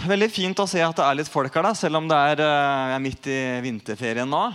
Veldig 0.00 0.30
fint 0.32 0.60
å 0.62 0.64
se 0.64 0.80
at 0.80 0.96
det 0.96 1.04
er 1.04 1.16
litt 1.18 1.28
folk 1.28 1.52
her, 1.52 1.66
da, 1.66 1.74
selv 1.76 1.98
om 1.98 2.06
det 2.08 2.16
er, 2.16 2.40
uh, 2.40 2.92
er 2.94 3.02
midt 3.04 3.26
i 3.28 3.36
vinterferien 3.60 4.30
nå. 4.30 4.46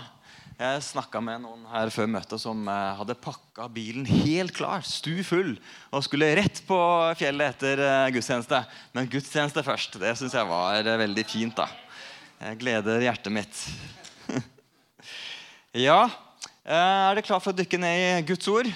Jeg 0.58 0.82
snakka 0.88 1.22
med 1.22 1.44
noen 1.44 1.68
her 1.70 1.92
før 1.94 2.10
møtet 2.10 2.42
som 2.42 2.64
uh, 2.66 2.96
hadde 2.98 3.18
pakka 3.22 3.68
bilen 3.70 4.08
helt 4.10 4.56
klar, 4.58 4.82
stu 4.88 5.22
full, 5.28 5.54
og 5.94 6.06
skulle 6.08 6.32
rett 6.40 6.64
på 6.66 6.80
fjellet 7.20 7.54
etter 7.54 7.84
uh, 7.84 8.10
gudstjeneste. 8.16 8.64
Men 8.98 9.12
gudstjeneste 9.12 9.62
først. 9.68 10.00
Det 10.02 10.18
syns 10.18 10.34
jeg 10.34 10.50
var 10.50 10.90
veldig 11.06 11.30
fint. 11.30 11.62
da. 11.62 11.70
Jeg 12.42 12.62
gleder 12.66 13.06
hjertet 13.06 13.38
mitt. 13.38 13.64
ja, 15.86 16.08
er 16.66 17.12
dere 17.14 17.28
klar 17.28 17.44
for 17.44 17.54
å 17.54 17.60
dykke 17.60 17.86
ned 17.86 18.02
i 18.02 18.30
Guds 18.34 18.50
ord? 18.50 18.72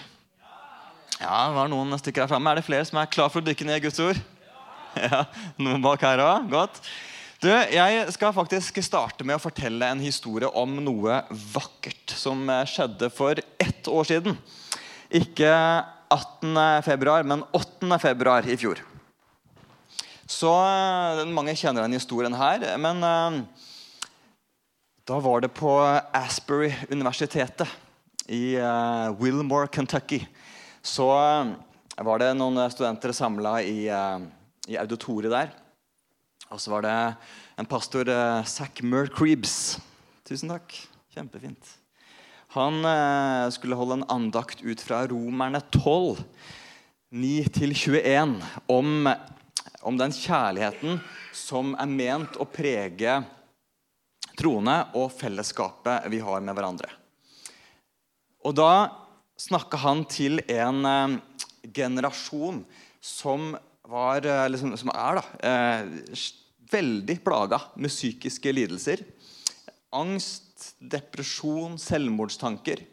Ja, 1.18 1.48
det 1.50 1.56
var 1.58 1.72
noen 1.74 1.98
stykker 1.98 2.28
her 2.28 2.36
fremme. 2.36 2.54
Er 2.54 2.62
det 2.62 2.70
flere 2.70 2.86
som 2.86 3.02
er 3.02 3.10
klar 3.10 3.34
for 3.34 3.42
å 3.42 3.50
dykke 3.50 3.66
ned 3.66 3.82
i 3.82 3.90
Guds 3.90 4.06
ord? 4.06 4.22
Ja, 5.10 5.26
her 6.04 6.22
òg? 6.24 6.50
Godt. 6.52 6.82
Du, 7.40 7.48
Jeg 7.50 8.12
skal 8.12 8.36
faktisk 8.36 8.82
starte 8.84 9.24
med 9.24 9.38
å 9.38 9.42
fortelle 9.42 9.88
en 9.88 10.02
historie 10.04 10.50
om 10.50 10.76
noe 10.84 11.22
vakkert 11.54 12.12
som 12.12 12.42
skjedde 12.68 13.08
for 13.14 13.40
ett 13.62 13.88
år 13.88 14.10
siden. 14.10 14.36
Ikke 15.10 15.52
18. 16.12 16.84
februar, 16.84 17.24
men 17.24 17.46
8. 17.56 18.00
februar 18.02 18.48
i 18.50 18.58
fjor. 18.60 18.82
Så 20.30 20.52
eh, 20.52 21.24
Mange 21.32 21.56
kjenner 21.58 21.86
den 21.86 21.96
historien 21.98 22.36
her. 22.36 22.66
Men 22.82 23.00
da 25.10 25.22
var 25.24 25.42
det 25.42 25.54
på 25.58 25.72
Asbury-universitetet 26.14 27.72
i 28.30 28.60
Wilmore, 29.18 29.72
Kentucky. 29.74 30.20
Så 30.86 31.08
var 31.10 32.22
det 32.22 32.36
noen 32.38 32.62
studenter 32.72 33.16
samla 33.16 33.56
i 33.66 33.90
i 34.70 34.78
auditoriet 34.78 35.34
der. 35.34 35.52
Og 36.50 36.62
så 36.62 36.72
var 36.74 36.86
det 36.86 36.96
en 37.60 37.68
pastor, 37.70 38.10
eh, 38.10 38.46
Zack 38.46 38.82
Mercreebs. 38.82 39.80
Tusen 40.26 40.54
takk. 40.54 40.74
Kjempefint. 41.14 41.76
Han 42.56 42.86
eh, 42.86 43.50
skulle 43.54 43.78
holde 43.78 44.00
en 44.00 44.10
andakt 44.10 44.62
ut 44.62 44.82
fra 44.82 45.04
Romerne 45.10 45.62
12, 45.74 46.24
9-21, 47.14 48.38
om, 48.70 49.10
om 49.82 49.98
den 49.98 50.14
kjærligheten 50.14 51.00
som 51.34 51.74
er 51.78 51.90
ment 51.90 52.38
å 52.38 52.46
prege 52.46 53.16
troende 54.38 54.76
og 54.98 55.10
fellesskapet 55.18 56.06
vi 56.14 56.22
har 56.22 56.42
med 56.46 56.58
hverandre. 56.58 56.90
Og 58.46 58.56
da 58.58 58.72
snakka 59.40 59.82
han 59.82 60.06
til 60.10 60.42
en 60.48 60.86
eh, 60.86 61.18
generasjon 61.76 62.64
som 63.02 63.54
var, 63.90 64.26
eh, 64.26 64.50
liksom, 64.50 64.78
som 64.78 64.92
er 64.94 65.20
da, 65.20 65.24
eh, 65.44 66.20
veldig 66.72 67.18
plaga 67.24 67.62
med 67.76 67.90
psykiske 67.90 68.54
lidelser. 68.54 69.04
Angst, 69.92 70.76
depresjon, 70.80 71.78
selvmordstanker. 71.78 72.84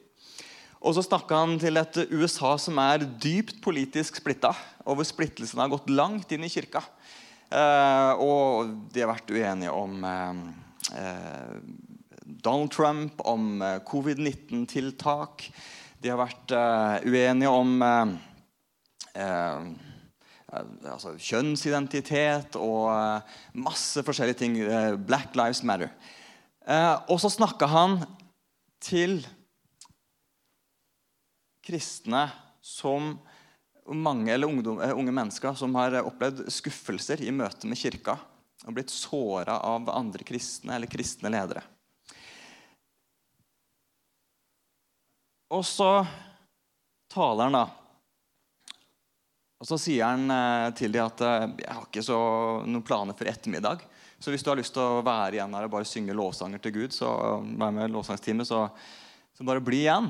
Og 0.80 0.94
så 0.94 1.02
snakka 1.04 1.40
han 1.42 1.58
til 1.58 1.76
et 1.76 1.96
USA 2.10 2.56
som 2.56 2.78
er 2.78 2.98
dypt 2.98 3.60
politisk 3.60 4.20
splitta, 4.20 4.54
og 4.86 4.96
hvor 4.96 5.04
splittelsen 5.08 5.60
har 5.60 5.68
gått 5.68 5.90
langt 5.90 6.30
inn 6.32 6.44
i 6.44 6.52
kirka. 6.52 6.82
Eh, 7.50 8.12
og 8.16 8.90
de 8.92 9.00
har 9.02 9.12
vært 9.12 9.30
uenige 9.30 9.72
om 9.72 10.04
eh, 10.04 10.34
eh 10.94 11.58
Donald 12.26 12.70
Trump, 12.70 13.20
om 13.24 13.62
eh, 13.62 13.78
covid-19-tiltak. 13.86 15.50
De 16.02 16.10
har 16.10 16.18
vært 16.18 16.52
uenige 17.06 17.50
om 17.50 17.82
Eh, 19.16 19.60
altså 20.86 21.14
kjønnsidentitet 21.18 22.58
og 22.60 22.90
eh, 22.92 23.36
masse 23.62 24.04
forskjellige 24.06 24.40
ting. 24.42 24.58
Eh, 24.60 24.94
Black 24.96 25.36
Lives 25.38 25.62
Matter. 25.66 25.92
Og 27.06 27.20
så 27.22 27.28
snakka 27.30 27.68
han 27.70 28.00
til 28.82 29.20
kristne 31.62 32.24
som 32.58 33.12
mange, 33.94 34.32
eller 34.34 34.50
ungdom, 34.50 34.80
unge 34.98 35.14
mennesker 35.14 35.54
som 35.54 35.78
har 35.78 36.00
opplevd 36.00 36.48
skuffelser 36.50 37.22
i 37.22 37.30
møte 37.30 37.70
med 37.70 37.78
kirka 37.78 38.16
og 38.66 38.74
blitt 38.74 38.90
såra 38.90 39.60
av 39.62 39.86
andre 39.94 40.26
kristne 40.26 40.74
eller 40.74 40.90
kristne 40.90 41.30
ledere. 41.30 41.62
Og 45.54 45.62
så 45.62 45.90
taler 47.12 47.46
han 47.46 47.54
da 47.60 47.66
og 49.66 49.72
Så 49.72 49.80
sier 49.82 50.06
han 50.06 50.30
eh, 50.30 50.68
til 50.78 50.92
dem 50.94 51.08
at 51.08 51.22
eh, 51.26 51.44
jeg 51.64 51.74
har 51.74 51.86
ikke 51.88 52.04
så, 52.06 52.16
noen 52.62 52.84
planer 52.86 53.16
for 53.18 53.26
ettermiddag. 53.26 53.80
Så 54.22 54.30
hvis 54.30 54.44
du 54.46 54.52
har 54.52 54.60
lyst 54.60 54.76
til 54.76 54.84
å 54.84 55.02
være 55.02 55.34
igjen 55.34 55.56
her 55.58 55.66
og 55.66 55.72
bare 55.72 55.88
synge 55.90 56.14
lovsanger 56.14 56.62
til 56.62 56.74
Gud, 56.76 56.94
så 56.94 57.08
være 57.42 57.74
med 57.74 57.90
lovsangstime, 57.90 58.46
så, 58.46 58.60
så 59.34 59.46
bare 59.48 59.64
bli 59.66 59.82
igjen. 59.82 60.06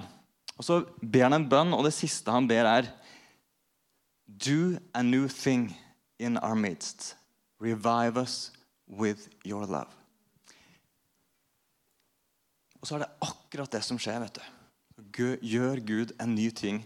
Og 0.59 0.69
Så 0.69 0.83
ber 1.01 1.25
han 1.25 1.39
en 1.39 1.49
bønn, 1.49 1.73
og 1.73 1.87
det 1.89 1.95
siste 1.97 2.37
han 2.37 2.45
ber, 2.51 2.69
er 2.69 2.93
Do 4.29 4.77
a 4.93 5.03
new 5.03 5.25
thing 5.25 5.71
in 6.21 6.37
our 6.37 6.55
midst. 6.55 7.15
Revive 7.57 8.21
us 8.21 8.53
with 8.87 9.31
your 9.41 9.65
love. 9.65 9.89
Og 12.77 12.91
så 12.91 12.99
er 12.99 13.07
det 13.07 13.13
akkurat 13.25 13.73
det 13.73 13.85
som 13.89 13.97
skjer. 13.97 14.21
vet 14.21 14.37
du. 14.37 15.37
Gjør 15.41 15.81
Gud 15.81 16.13
en 16.21 16.37
ny 16.37 16.51
ting 16.53 16.85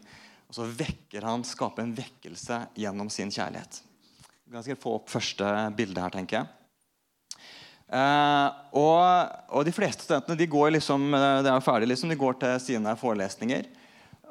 og 0.51 0.57
så 0.57 0.67
vekker 0.67 1.23
han, 1.23 1.45
skaper 1.47 1.85
en 1.85 1.93
vekkelse 1.95 2.57
gjennom 2.75 3.07
sin 3.13 3.31
kjærlighet. 3.31 3.77
Vi 4.51 4.63
skal 4.67 4.79
få 4.83 4.97
opp 4.99 5.11
første 5.13 5.47
bilde 5.79 6.03
her, 6.03 6.11
tenker 6.11 6.41
jeg. 6.41 6.49
Eh, 7.91 8.49
og, 8.79 9.03
og, 9.55 9.63
De 9.67 9.75
fleste 9.75 10.09
studentene 10.09 10.39
de 10.39 10.49
går 10.51 10.73
liksom, 10.75 11.05
eh, 11.15 11.43
det 11.47 11.53
er 11.53 11.63
ferdig, 11.63 11.93
liksom, 11.93 12.11
de 12.11 12.19
går 12.19 12.35
til 12.43 12.57
sine 12.65 12.95
forelesninger. 12.99 13.69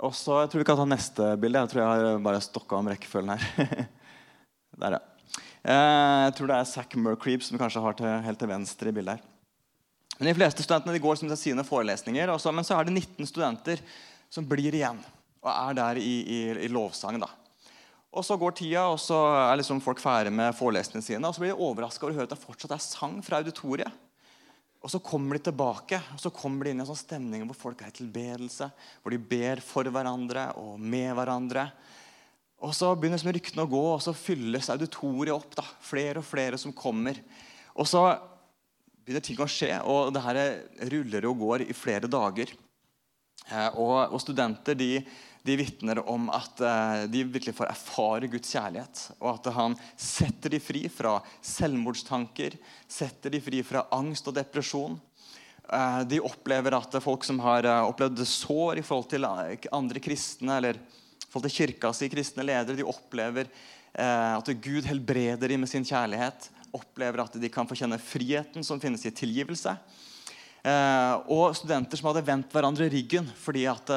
Og 0.03 0.11
så, 0.15 0.41
Jeg 0.41 0.51
tror 0.51 0.61
vi 0.61 0.67
kan 0.67 0.79
ta 0.81 0.87
neste 0.87 1.27
bilde. 1.39 1.61
Jeg 1.63 1.71
tror 1.71 1.81
jeg 1.81 2.03
har 2.03 2.19
bare 2.23 2.41
stokka 2.43 2.79
om 2.81 2.89
rekkefølgen 2.91 3.31
her. 3.35 3.85
Der, 4.79 4.95
ja. 4.97 5.31
Eh, 5.63 6.23
jeg 6.25 6.33
tror 6.35 6.51
det 6.51 6.57
er 6.57 6.67
Zack 6.67 6.97
Mercreep 6.99 7.43
som 7.43 7.55
vi 7.55 7.61
kanskje 7.63 7.83
har 7.83 7.95
til, 7.95 8.11
helt 8.27 8.39
til 8.43 8.51
venstre 8.51 8.91
i 8.91 8.95
bildet. 8.95 9.15
her. 9.15 10.19
Men 10.19 10.33
De 10.33 10.35
fleste 10.35 10.67
studentene 10.67 10.97
de 10.97 11.03
går 11.03 11.15
liksom 11.15 11.31
til 11.31 11.39
sine 11.39 11.63
forelesninger, 11.63 12.35
så, 12.43 12.51
men 12.51 12.67
så 12.67 12.75
er 12.75 12.87
det 12.87 12.97
19 12.97 13.31
studenter 13.31 13.79
som 14.27 14.43
blir 14.47 14.75
igjen 14.75 14.99
og 15.43 15.51
er 15.53 15.77
der 15.77 15.99
i, 16.01 16.15
i, 16.23 16.39
i 16.65 16.71
lovsang. 16.71 17.19
da. 17.21 17.29
Og 18.09 18.25
Så 18.25 18.37
går 18.41 18.55
tida, 18.57 18.87
og 18.89 18.97
så 19.01 19.17
er 19.37 19.59
liksom 19.59 19.81
folk 19.83 20.01
ferdig 20.01 20.33
med 20.33 20.55
forelesningene 20.57 21.05
sine. 21.05 21.27
Og 21.27 21.35
så 21.35 21.43
blir 21.43 21.53
de 21.53 21.61
overraska 21.61 22.05
over 22.05 22.15
å 22.15 22.19
høre 22.19 22.29
at 22.29 22.33
det 22.33 22.41
fortsatt 22.41 22.73
er 22.73 22.81
sang 22.83 23.19
fra 23.25 23.41
auditoriet. 23.43 23.91
Og 24.79 24.89
Så 24.89 25.01
kommer 25.03 25.35
de 25.35 25.43
tilbake 25.49 25.99
og 26.13 26.21
så 26.23 26.31
kommer 26.31 26.63
de 26.63 26.71
inn 26.71 26.79
i 26.79 26.83
en 26.85 26.87
sånn 26.87 27.01
stemning 27.01 27.43
hvor 27.49 27.57
folk 27.67 27.81
er 27.83 27.91
i 27.91 27.97
tilbedelse. 27.99 28.69
Hvor 29.03 29.13
de 29.13 29.19
ber 29.19 29.61
for 29.63 29.83
hverandre 29.83 30.49
og 30.57 30.79
med 30.79 31.11
hverandre. 31.17 31.67
Og 32.63 32.73
Så 32.75 32.91
begynner 32.95 33.19
liksom 33.19 33.35
ryktene 33.35 33.67
å 33.67 33.71
gå, 33.71 33.83
og 33.93 34.01
så 34.03 34.15
fylles 34.15 34.71
auditoriet 34.73 35.35
opp. 35.35 35.53
da, 35.55 35.67
Flere 35.83 36.23
og 36.23 36.27
flere 36.27 36.57
som 36.59 36.73
kommer. 36.75 37.19
Og 37.75 37.87
så 37.87 38.01
begynner 39.05 39.23
ting 39.23 39.39
å 39.39 39.47
skje, 39.47 39.71
og 39.87 40.11
det 40.13 40.23
her 40.25 40.41
ruller 40.91 41.29
og 41.29 41.39
går 41.45 41.67
i 41.69 41.77
flere 41.77 42.09
dager. 42.09 42.51
Eh, 43.47 43.71
og, 43.79 44.13
og 44.13 44.21
studenter 44.23 44.77
de 44.77 44.93
de 45.47 45.55
vitner 45.55 46.01
om 46.11 46.27
at 46.35 46.59
eh, 46.61 47.05
de 47.07 47.23
virkelig 47.23 47.55
får 47.55 47.69
erfare 47.71 48.27
Guds 48.29 48.51
kjærlighet. 48.51 49.03
Og 49.21 49.37
at 49.37 49.47
han 49.55 49.75
setter 49.95 50.51
de 50.51 50.59
fri 50.61 50.83
fra 50.91 51.15
selvmordstanker, 51.39 52.57
setter 52.91 53.31
de 53.33 53.39
fri 53.41 53.61
fra 53.65 53.85
angst 53.95 54.27
og 54.27 54.35
depresjon. 54.35 54.97
Eh, 55.63 56.01
de 56.11 56.19
opplever 56.27 56.75
at 56.75 56.99
folk 57.01 57.23
som 57.25 57.39
har 57.45 57.69
opplevd 57.79 58.19
sår 58.27 58.81
i 58.81 58.85
forhold 58.85 59.09
til 59.15 59.29
andre 59.29 60.03
kristne, 60.03 60.59
eller 60.59 60.81
i 60.81 61.31
forhold 61.31 61.47
til 61.47 61.57
kirka 61.61 61.93
si 61.95 62.11
kristne 62.11 62.45
ledere, 62.45 62.75
de 62.77 62.87
opplever 62.87 63.49
at 63.99 64.45
Gud 64.61 64.85
helbreder 64.85 65.49
dem 65.49 65.63
med 65.63 65.69
sin 65.71 65.87
kjærlighet. 65.87 66.45
Opplever 66.77 67.23
at 67.23 67.39
de 67.41 67.49
kan 67.49 67.65
få 67.65 67.79
kjenne 67.79 67.97
friheten 67.97 68.63
som 68.63 68.79
finnes 68.79 69.01
i 69.09 69.11
tilgivelse. 69.17 69.73
Og 70.63 71.53
studenter 71.55 71.99
som 71.99 72.09
hadde 72.09 72.25
vendt 72.27 72.51
hverandre 72.51 72.89
ryggen 72.91 73.29
fordi 73.39 73.63
at 73.71 73.91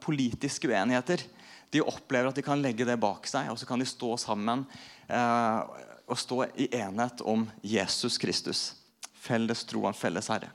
politiske 0.00 0.70
uenigheter. 0.70 1.24
De 1.72 1.80
opplever 1.80 2.28
at 2.28 2.36
de 2.36 2.44
kan 2.44 2.60
legge 2.60 2.86
det 2.86 2.98
bak 3.00 3.26
seg, 3.28 3.48
og 3.50 3.58
så 3.58 3.66
kan 3.68 3.80
de 3.80 3.88
stå 3.88 4.14
sammen 4.20 4.66
eh, 5.08 5.60
og 6.04 6.18
stå 6.20 6.44
i 6.60 6.68
enhet 6.82 7.22
om 7.24 7.46
Jesus 7.64 8.18
Kristus. 8.20 8.72
Felles 9.22 9.64
tro 9.68 9.86
og 9.88 9.96
felles 9.96 10.28
Herre. 10.28 10.50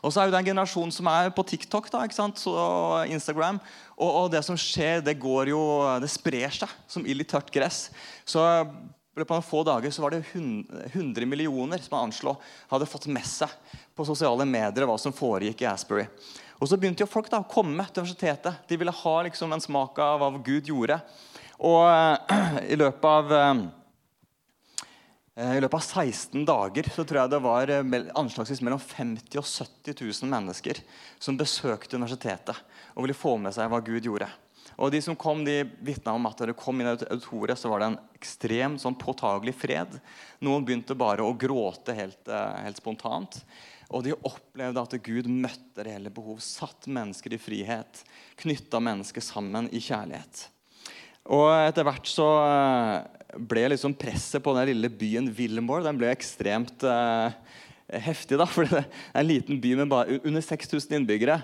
Og 0.00 0.12
så 0.12 0.22
er 0.22 0.30
det 0.30 0.38
en 0.38 0.48
generasjon 0.48 0.92
som 0.94 1.08
er 1.12 1.28
på 1.34 1.44
TikTok 1.44 1.90
da, 1.92 2.06
og 2.48 3.12
Instagram. 3.12 3.60
Og, 3.98 4.08
og, 4.08 4.30
det 4.32 4.40
som 4.46 4.56
skjer, 4.56 5.02
det 5.04 5.18
går 5.20 5.52
jo, 5.52 5.60
det 6.00 6.08
sprer 6.08 6.56
seg 6.56 6.72
som 6.88 7.04
ild 7.04 7.20
i 7.20 7.28
tørt 7.28 7.52
gress. 7.52 7.90
Så 8.24 8.40
på 9.14 9.34
noen 9.34 9.42
få 9.42 9.62
dager 9.66 9.90
så 9.90 10.02
var 10.04 10.14
det 10.14 10.22
100 10.32 11.26
millioner 11.26 11.78
som 11.82 11.98
anslå 11.98 12.36
hadde 12.70 12.86
fått 12.86 13.08
med 13.10 13.26
seg 13.26 13.50
på 13.96 14.06
sosiale 14.06 14.46
medier 14.46 14.86
hva 14.86 14.96
som 14.98 15.14
foregikk 15.14 15.64
i 15.64 15.68
Asbury. 15.70 16.06
Og 16.60 16.68
så 16.68 16.76
begynte 16.78 17.02
jo 17.02 17.10
folk 17.10 17.30
da 17.32 17.40
å 17.42 17.48
komme 17.48 17.86
til 17.88 18.04
universitetet. 18.04 18.62
De 18.68 18.78
ville 18.78 18.94
ha 18.94 19.16
liksom 19.26 19.52
en 19.52 19.62
smak 19.64 19.98
av 20.04 20.20
hva 20.22 20.30
Gud 20.44 20.70
gjorde. 20.70 21.00
Og 21.58 21.82
uh, 21.88 22.16
i 22.70 22.78
løpet 22.78 23.06
av 23.10 23.32
uh, 23.34 23.62
I 25.56 25.60
løpet 25.60 25.78
av 25.78 26.04
16 26.04 26.44
dager 26.48 26.90
så 26.94 27.04
tror 27.04 27.22
jeg 27.22 27.32
det 27.32 27.42
var 27.44 27.72
anslagsvis 28.20 28.62
mellom 28.64 28.80
50 28.80 29.40
og 29.40 29.46
70 29.48 29.96
000 30.04 30.30
mennesker 30.30 30.82
som 31.18 31.38
besøkte 31.40 31.96
universitetet 31.98 32.62
og 32.94 33.06
ville 33.06 33.16
få 33.16 33.36
med 33.40 33.56
seg 33.56 33.70
hva 33.72 33.80
Gud 33.84 34.06
gjorde. 34.06 34.28
Og 34.78 34.92
De 34.92 35.00
som 35.02 35.16
kom, 35.18 35.42
de 35.44 35.64
vitna 35.84 36.14
om 36.16 36.28
at 36.28 36.38
da 36.38 36.50
de 36.50 36.56
kom 36.56 36.78
inn 36.80 36.88
i 36.88 36.94
auditoriet, 36.94 37.58
så 37.58 37.72
var 37.72 37.82
det 37.82 37.90
en 37.90 37.98
ekstrem 38.16 38.78
sånn 38.80 38.98
påtagelig 38.98 39.56
fred. 39.58 39.98
Noen 40.44 40.64
begynte 40.64 40.96
bare 40.98 41.26
å 41.26 41.36
gråte 41.36 41.96
helt, 41.96 42.22
eh, 42.28 42.62
helt 42.64 42.80
spontant. 42.80 43.42
Og 43.90 44.04
de 44.06 44.14
opplevde 44.14 44.82
at 44.82 44.96
Gud 45.02 45.26
møtte 45.26 45.84
reelle 45.84 46.12
behov, 46.14 46.38
satt 46.38 46.86
mennesker 46.86 47.34
i 47.34 47.40
frihet, 47.42 48.04
knytta 48.38 48.78
mennesker 48.80 49.24
sammen 49.24 49.66
i 49.74 49.82
kjærlighet. 49.82 50.46
Og 51.30 51.50
etter 51.52 51.84
hvert 51.86 52.08
så 52.08 52.28
eh, 52.44 53.40
ble 53.50 53.66
liksom 53.72 53.96
presset 53.98 54.42
på 54.42 54.54
den 54.56 54.70
lille 54.72 54.90
byen 54.90 55.28
Willemborg 55.34 55.84
den 55.86 55.98
ble 56.00 56.08
ekstremt 56.14 56.86
eh, 56.86 57.34
heftig. 58.06 58.38
da, 58.40 58.46
for 58.54 58.66
Det 58.66 58.80
er 58.80 59.20
en 59.20 59.28
liten 59.28 59.60
by 59.62 59.74
med 59.82 59.92
bare 59.92 60.20
under 60.22 60.44
6000 60.44 61.00
innbyggere. 61.00 61.40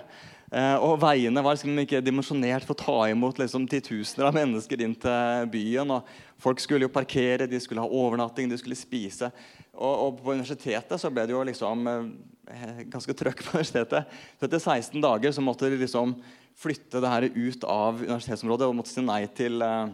Eh, 0.47 0.77
og 0.79 0.95
Veiene 1.01 1.41
var 1.43 1.57
liksom 1.57 1.75
ikke 1.81 1.99
dimensjonert 1.99 2.63
for 2.63 2.77
å 2.77 2.79
ta 2.79 2.97
imot 3.11 3.39
liksom, 3.41 3.65
titusener 3.67 4.29
av 4.29 4.37
mennesker 4.37 4.83
inn 4.83 4.95
til 4.95 5.49
byen. 5.51 5.91
og 5.97 6.07
Folk 6.39 6.61
skulle 6.63 6.87
jo 6.87 6.93
parkere, 6.93 7.49
de 7.49 7.59
skulle 7.59 7.83
ha 7.83 7.99
overnatting, 7.99 8.47
de 8.47 8.59
skulle 8.59 8.79
spise. 8.79 9.29
Og, 9.75 9.91
og 9.91 10.21
på 10.21 10.37
universitetet 10.37 11.01
så 11.01 11.11
ble 11.11 11.27
det 11.27 11.35
jo 11.35 11.43
liksom 11.49 11.83
eh, 11.91 12.83
ganske 12.87 13.15
trøkk 13.19 13.43
på 13.43 13.57
universitetet. 13.57 14.17
Så 14.39 14.47
etter 14.47 14.63
16 14.63 15.03
dager 15.03 15.35
så 15.35 15.43
måtte 15.43 15.67
de 15.67 15.81
liksom 15.81 16.15
flytte 16.57 17.03
det 17.03 17.11
her 17.11 17.27
ut 17.27 17.67
av 17.69 17.99
universitetsområdet 18.05 18.69
og 18.69 18.77
måtte 18.79 18.93
si 18.93 19.03
nei 19.03 19.25
til, 19.35 19.59
eh, 19.61 19.91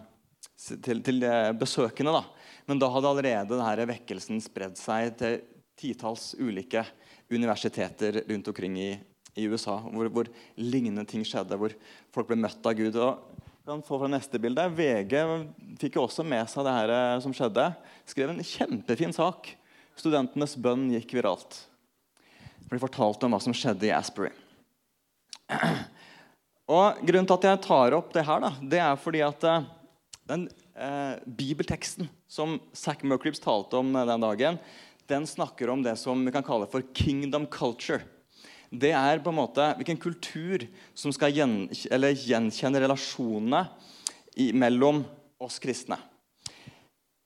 til, 0.86 1.02
til 1.02 1.26
besøkende. 1.58 2.14
da. 2.14 2.54
Men 2.70 2.80
da 2.80 2.92
hadde 2.94 3.10
allerede 3.10 3.58
denne 3.58 3.90
vekkelsen 3.90 4.38
spredd 4.44 4.78
seg 4.80 5.18
til 5.18 5.42
titalls 5.82 6.36
ulike 6.38 6.86
universiteter 7.34 8.22
rundt 8.30 8.48
omkring 8.52 8.78
i, 8.78 8.92
i 9.36 9.48
USA, 9.50 9.80
hvor, 9.88 10.10
hvor 10.14 10.30
lignende 10.60 11.06
ting 11.10 11.26
skjedde, 11.26 11.58
hvor 11.58 11.74
folk 12.14 12.30
ble 12.30 12.38
møtt 12.44 12.70
av 12.70 12.78
Gud. 12.78 12.98
Og 13.02 13.44
kan 13.66 13.84
få 13.86 13.98
fra 14.02 14.10
neste 14.12 14.40
bilde. 14.44 14.66
VG 14.76 15.14
fikk 15.80 15.98
jo 15.98 16.04
også 16.06 16.26
med 16.28 16.50
seg 16.52 16.66
det 16.68 16.74
her 16.76 16.94
eh, 16.94 17.20
som 17.24 17.36
skjedde. 17.36 17.70
Skrev 18.10 18.34
en 18.34 18.44
kjempefin 18.44 19.16
sak. 19.16 19.54
'Studentenes 19.94 20.58
bønn 20.58 20.90
gikk 20.96 21.14
viralt'. 21.20 21.62
For 22.66 22.76
de 22.76 22.82
fortalte 22.82 23.28
om 23.28 23.36
hva 23.36 23.40
som 23.44 23.54
skjedde 23.56 23.88
i 23.88 23.94
Asbury. 23.94 24.32
Og 26.74 27.00
Grunnen 27.04 27.28
til 27.28 27.38
at 27.38 27.48
jeg 27.50 27.64
tar 27.66 27.96
opp 27.96 28.14
det 28.16 28.24
her, 28.26 28.44
da, 28.44 28.52
det 28.72 28.80
er 28.82 29.00
fordi 29.00 29.22
at 29.26 29.46
eh, 29.48 29.66
den 30.32 30.48
eh, 30.76 31.20
bibelteksten 31.28 32.10
som 32.32 32.58
Zack 32.76 33.04
Murcreeps 33.04 33.44
talte 33.44 33.80
om 33.80 33.92
eh, 33.96 34.08
den 34.08 34.24
dagen, 34.24 34.60
den 35.12 35.28
snakker 35.28 35.70
om 35.70 35.84
det 35.84 35.98
som 36.00 36.24
vi 36.24 36.32
kan 36.34 36.46
kalle 36.46 36.70
for 36.72 36.86
kingdom 36.96 37.46
culture. 37.52 38.02
Det 38.74 38.90
er 38.98 39.22
på 39.22 39.30
en 39.30 39.38
måte 39.38 39.68
hvilken 39.78 40.00
kultur 40.02 40.64
som 40.98 41.14
skal 41.14 41.34
gjen, 41.36 41.68
gjenkjenne 41.70 42.82
relasjonene 42.82 43.68
i, 44.34 44.50
mellom 44.50 45.04
oss 45.44 45.60
kristne. 45.62 46.00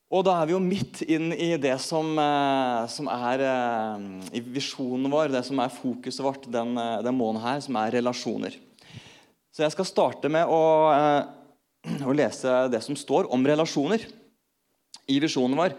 Og 0.08 0.24
da 0.24 0.38
er 0.38 0.48
vi 0.48 0.54
jo 0.54 0.60
midt 0.64 1.02
inn 1.04 1.32
i 1.32 1.50
det 1.60 1.74
som, 1.84 2.14
eh, 2.20 2.84
som 2.88 3.08
er 3.12 3.44
eh, 3.44 4.04
i 4.36 4.40
visjonen 4.40 5.08
vår, 5.12 5.28
det 5.32 5.42
som 5.44 5.60
er 5.60 5.72
fokuset 5.72 6.24
vårt 6.24 6.46
den, 6.52 6.76
eh, 6.80 7.02
den 7.04 7.16
måneden 7.16 7.44
her, 7.44 7.60
som 7.64 7.76
er 7.80 7.92
relasjoner. 7.96 8.56
Så 9.52 9.64
jeg 9.64 9.74
skal 9.74 9.88
starte 9.88 10.30
med 10.32 10.48
å, 10.48 10.62
å 12.08 12.16
lese 12.16 12.60
det 12.72 12.80
som 12.84 12.96
står 12.96 13.28
om 13.32 13.44
relasjoner 13.44 14.04
i 15.08 15.18
visjonen 15.20 15.60
vår. 15.60 15.76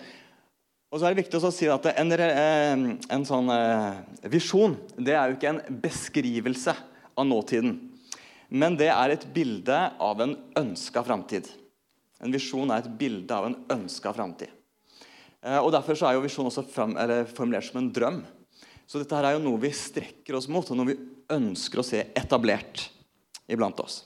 Og 0.89 0.97
så 0.97 1.05
er 1.05 1.13
det 1.13 1.21
viktig 1.21 1.37
å 1.37 1.51
si 1.53 1.67
at 1.69 1.85
en, 1.91 2.11
eh, 2.17 2.83
en 3.13 3.25
sånn 3.25 3.49
eh, 3.53 3.99
visjon 4.33 4.73
det 4.97 5.13
er 5.13 5.29
jo 5.29 5.37
ikke 5.37 5.51
en 5.51 5.81
beskrivelse 5.83 6.73
av 7.13 7.27
nåtiden. 7.29 7.75
Men 8.49 8.77
det 8.79 8.89
er 8.89 9.13
et 9.13 9.27
bilde 9.33 9.77
av 10.01 10.21
en 10.25 10.33
ønska 10.57 11.03
framtid. 11.05 11.45
En 12.19 12.33
visjon 12.33 12.71
er 12.73 12.81
et 12.81 12.97
bilde 12.97 13.35
av 13.35 13.45
en 13.45 13.57
ønska 13.69 14.13
framtid. 14.17 14.49
Eh, 15.45 15.59
og 15.59 15.69
Derfor 15.75 15.93
er 16.01 16.17
jo 16.17 16.25
visjonen 16.25 16.49
også 16.49 16.65
frem, 16.65 16.97
formulert 17.37 17.69
som 17.69 17.83
en 17.83 17.91
drøm. 17.93 18.23
Så 18.89 18.97
dette 18.97 19.13
her 19.13 19.27
er 19.29 19.37
jo 19.37 19.45
noe 19.45 19.61
vi 19.61 19.69
strekker 19.69 20.39
oss 20.39 20.49
mot, 20.49 20.65
og 20.65 20.79
noe 20.79 20.89
vi 20.89 20.97
ønsker 21.29 21.83
å 21.83 21.85
se 21.85 22.01
etablert 22.17 22.87
iblant 23.45 23.77
oss. 23.85 24.01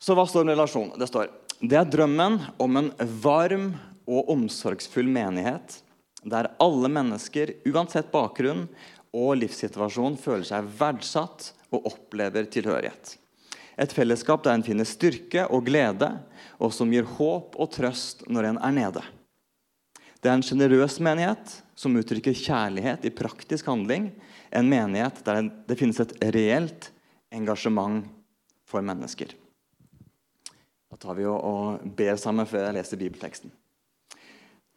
Så 0.00 0.16
hva 0.16 0.24
står 0.24 0.46
om 0.46 0.54
relasjon? 0.54 0.94
Det 0.96 1.10
står 1.10 1.28
det 1.58 1.74
er 1.74 1.88
drømmen 1.90 2.36
om 2.62 2.76
en 2.78 2.92
varm 3.18 3.72
og 4.08 4.30
omsorgsfull 4.32 5.08
menighet 5.12 5.82
der 6.26 6.50
alle 6.60 6.88
mennesker, 6.90 7.52
uansett 7.68 8.10
bakgrunn 8.12 8.66
og 9.14 9.36
livssituasjon, 9.38 10.18
føler 10.20 10.46
seg 10.48 10.66
verdsatt 10.80 11.52
og 11.70 11.86
opplever 11.92 12.48
tilhørighet. 12.50 13.14
Et 13.78 13.94
fellesskap 13.94 14.42
der 14.42 14.58
en 14.58 14.66
finner 14.66 14.88
styrke 14.88 15.44
og 15.54 15.68
glede, 15.68 16.10
og 16.58 16.74
som 16.74 16.90
gir 16.90 17.06
håp 17.06 17.54
og 17.54 17.70
trøst 17.76 18.26
når 18.26 18.50
en 18.50 18.60
er 18.66 18.74
nede. 18.74 19.04
Det 20.18 20.30
er 20.30 20.34
en 20.34 20.42
sjenerøs 20.42 20.98
menighet 21.04 21.60
som 21.78 21.94
uttrykker 21.94 22.34
kjærlighet 22.34 23.06
i 23.06 23.14
praktisk 23.14 23.68
handling. 23.70 24.10
En 24.50 24.66
menighet 24.66 25.22
der 25.22 25.44
det 25.68 25.78
finnes 25.78 26.00
et 26.02 26.16
reelt 26.34 26.90
engasjement 27.30 28.08
for 28.66 28.82
mennesker. 28.82 29.30
Da 30.88 30.98
tar 30.98 31.14
vi 31.14 31.28
og, 31.28 31.84
ber 31.94 32.18
sammen 32.18 32.48
før 32.48 32.66
jeg 32.66 32.78
leser 32.80 32.98
bibelteksten. 32.98 33.52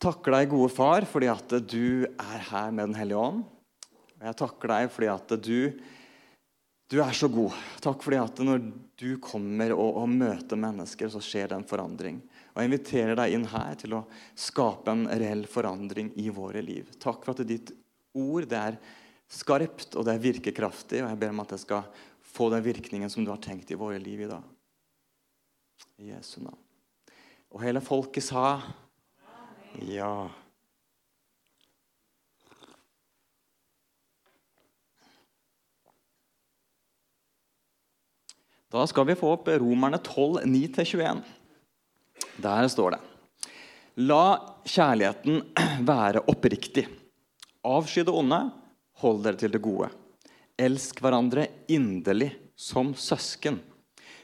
Takker 0.01 0.33
deg, 0.33 0.49
gode 0.49 0.71
far, 0.73 1.05
fordi 1.05 1.27
at 1.29 1.57
du 1.69 2.07
er 2.09 2.45
her 2.49 2.71
med 2.73 2.89
Den 2.89 2.97
hellige 2.97 3.21
ånd. 3.21 3.43
Og 4.17 4.23
jeg 4.25 4.37
takker 4.39 4.71
deg 4.73 4.87
fordi 4.93 5.09
at 5.11 5.33
du, 5.45 5.57
du 6.89 6.97
er 7.03 7.13
så 7.17 7.29
god. 7.29 7.53
Takk 7.85 8.01
fordi 8.01 8.17
at 8.21 8.41
når 8.45 8.63
du 8.97 9.11
kommer 9.21 9.75
og, 9.75 10.01
og 10.01 10.09
møter 10.09 10.57
mennesker, 10.57 11.09
så 11.09 11.21
skjer 11.21 11.51
det 11.51 11.59
en 11.59 11.69
forandring. 11.69 12.17
Og 12.51 12.63
Jeg 12.63 12.71
inviterer 12.71 13.19
deg 13.19 13.37
inn 13.37 13.45
her 13.53 13.77
til 13.77 13.95
å 13.99 14.03
skape 14.33 14.89
en 14.89 15.05
reell 15.05 15.45
forandring 15.49 16.11
i 16.17 16.27
våre 16.33 16.65
liv. 16.65 16.89
Takk 17.01 17.21
for 17.25 17.37
at 17.37 17.45
ditt 17.47 17.69
ord 18.17 18.49
det 18.49 18.57
er 18.57 18.81
skarpt 19.31 19.95
og 19.95 20.05
det 20.07 20.17
er 20.17 20.25
virkekraftig. 20.25 21.05
Og 21.05 21.11
jeg 21.13 21.21
ber 21.21 21.35
om 21.35 21.45
at 21.45 21.53
det 21.53 21.61
skal 21.61 21.85
få 22.31 22.49
den 22.49 22.65
virkningen 22.65 23.11
som 23.13 23.21
du 23.25 23.29
har 23.33 23.41
tenkt 23.43 23.69
i 23.69 23.77
våre 23.77 24.01
liv 24.01 24.25
i 24.25 24.31
dag. 24.33 24.45
I 26.01 26.15
Jesu 26.15 26.39
navn. 26.41 26.57
Og 27.51 27.61
hele 27.61 27.83
folket 27.83 28.25
sa 28.25 28.61
ja. 29.79 30.29
Da 38.71 38.87
skal 38.87 39.05
vi 39.09 39.15
få 39.19 39.33
opp 39.35 39.47
Romerne 39.47 39.97
12, 39.99 40.45
9-21. 40.47 41.21
Der 42.41 42.67
står 42.71 42.95
det 42.95 43.01
La 43.99 44.23
kjærligheten 44.63 45.41
være 45.89 46.23
oppriktig. 46.31 46.85
Avsky 47.67 48.05
det 48.07 48.13
onde, 48.15 48.39
hold 49.03 49.19
dere 49.25 49.39
til 49.41 49.51
det 49.51 49.59
gode. 49.61 49.89
Elsk 50.55 51.01
hverandre 51.03 51.49
inderlig 51.67 52.31
som 52.55 52.93
søsken. 52.95 53.59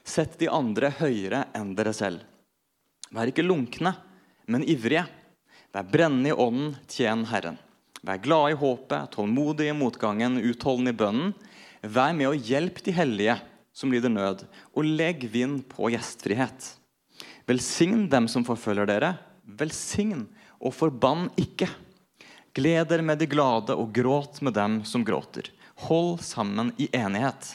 Sett 0.08 0.40
de 0.40 0.48
andre 0.48 0.94
høyere 0.96 1.44
enn 1.58 1.76
dere 1.76 1.92
selv. 1.94 2.24
Vær 3.12 3.28
ikke 3.28 3.44
lunkne, 3.44 3.92
men 4.48 4.64
ivrige. 4.64 5.04
Vær 5.78 5.86
brennende 5.94 6.32
i 6.32 6.34
ånden, 6.34 6.72
tjen 6.90 7.20
Herren. 7.30 7.60
Vær 8.02 8.18
glade 8.18 8.56
i 8.56 8.56
håpet, 8.58 9.12
tålmodige 9.14 9.70
i 9.70 9.76
motgangen, 9.78 10.40
utholdende 10.42 10.90
i 10.90 10.98
bønnen. 10.98 11.36
Vær 11.86 12.16
med 12.18 12.32
og 12.32 12.48
hjelp 12.50 12.80
de 12.82 12.96
hellige 12.98 13.36
som 13.78 13.92
lider 13.94 14.10
nød, 14.10 14.42
og 14.74 14.88
legg 14.98 15.28
vind 15.30 15.60
på 15.70 15.92
gjestfrihet. 15.94 16.72
Velsign 17.46 18.08
dem 18.10 18.26
som 18.26 18.48
forfølger 18.48 18.90
dere. 18.90 19.12
Velsign 19.60 20.26
og 20.58 20.74
forbann 20.74 21.28
ikke. 21.38 21.70
Gled 22.58 22.90
dere 22.90 23.06
med 23.06 23.22
de 23.22 23.30
glade 23.30 23.78
og 23.78 23.94
gråt 23.94 24.42
med 24.42 24.58
dem 24.58 24.80
som 24.82 25.06
gråter. 25.06 25.52
Hold 25.86 26.26
sammen 26.26 26.74
i 26.82 26.90
enighet. 26.90 27.54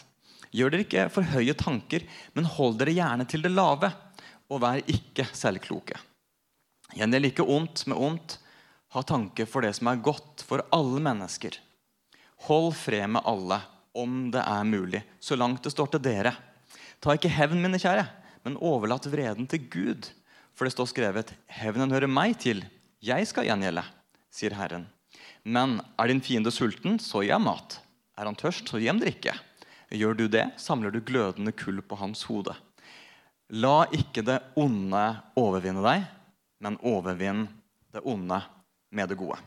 Gjør 0.54 0.76
dere 0.76 0.86
ikke 0.86 1.10
for 1.10 1.26
høye 1.34 1.58
tanker, 1.58 2.06
men 2.38 2.46
hold 2.54 2.78
dere 2.78 2.94
gjerne 2.94 3.26
til 3.26 3.42
det 3.42 3.50
lave, 3.50 3.90
og 4.46 4.62
vær 4.62 4.78
ikke 4.86 5.26
selvkloke. 5.34 5.98
Gjengjeld 6.96 7.30
ikke 7.30 7.48
ondt 7.48 7.84
med 7.88 8.00
ondt. 8.00 8.38
Ha 8.92 9.02
tanke 9.08 9.46
for 9.48 9.64
det 9.64 9.72
som 9.78 9.88
er 9.88 10.02
godt 10.04 10.44
for 10.44 10.64
alle 10.74 11.00
mennesker. 11.00 11.56
Hold 12.48 12.72
fred 12.76 13.08
med 13.14 13.24
alle, 13.28 13.60
om 13.96 14.26
det 14.34 14.42
er 14.42 14.64
mulig, 14.66 15.02
så 15.20 15.36
langt 15.38 15.62
det 15.64 15.72
står 15.72 15.92
til 15.92 16.02
dere. 16.04 16.34
Ta 17.00 17.14
ikke 17.16 17.30
hevn, 17.32 17.60
mine 17.62 17.80
kjære, 17.80 18.04
men 18.44 18.58
overlat 18.60 19.06
vreden 19.12 19.46
til 19.48 19.64
Gud. 19.72 20.08
For 20.52 20.66
det 20.68 20.74
står 20.74 20.90
skrevet, 20.90 21.32
hevnen 21.48 21.92
hører 21.94 22.10
meg 22.10 22.36
til, 22.42 22.64
jeg 23.02 23.26
skal 23.30 23.48
gjengjelde, 23.48 23.84
sier 24.32 24.54
Herren. 24.58 24.84
Men 25.42 25.80
er 25.98 26.10
din 26.10 26.22
fiende 26.22 26.52
sulten, 26.54 27.00
så 27.02 27.24
gi 27.24 27.32
ham 27.32 27.48
mat. 27.48 27.80
Er 28.18 28.28
han 28.28 28.38
tørst, 28.38 28.68
så 28.68 28.78
gi 28.78 28.90
ham 28.90 29.00
drikke. 29.00 29.34
Gjør 29.92 30.16
du 30.16 30.26
det, 30.30 30.44
samler 30.60 30.92
du 30.92 31.00
glødende 31.04 31.52
kull 31.56 31.80
på 31.84 31.98
hans 32.00 32.22
hode. 32.28 32.54
La 33.52 33.84
ikke 33.92 34.22
det 34.24 34.38
onde 34.56 35.02
overvinne 35.36 35.82
deg, 35.84 36.06
men 36.62 36.78
overvinn 36.86 37.46
det 37.92 38.04
onde 38.08 38.38
med 38.94 39.10
det 39.10 39.18
gode. 39.18 39.38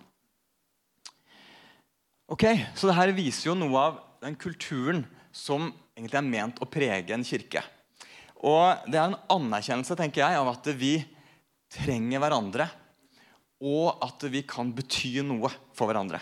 Ok, 2.28 2.44
Så 2.76 2.90
det 2.90 2.98
her 2.98 3.14
viser 3.14 3.52
jo 3.52 3.58
noe 3.58 3.82
av 3.82 3.98
den 4.24 4.36
kulturen 4.36 5.04
som 5.32 5.70
egentlig 5.96 6.20
er 6.20 6.28
ment 6.28 6.62
å 6.62 6.70
prege 6.70 7.14
en 7.14 7.26
kirke. 7.26 7.62
Og 8.42 8.86
Det 8.90 8.98
er 9.00 9.12
en 9.12 9.20
anerkjennelse 9.30 9.96
tenker 9.98 10.24
jeg, 10.26 10.38
av 10.38 10.50
at 10.50 10.68
vi 10.78 10.98
trenger 11.72 12.22
hverandre, 12.22 12.68
og 13.62 14.02
at 14.04 14.26
vi 14.30 14.42
kan 14.46 14.72
bety 14.76 15.22
noe 15.26 15.52
for 15.74 15.88
hverandre. 15.88 16.20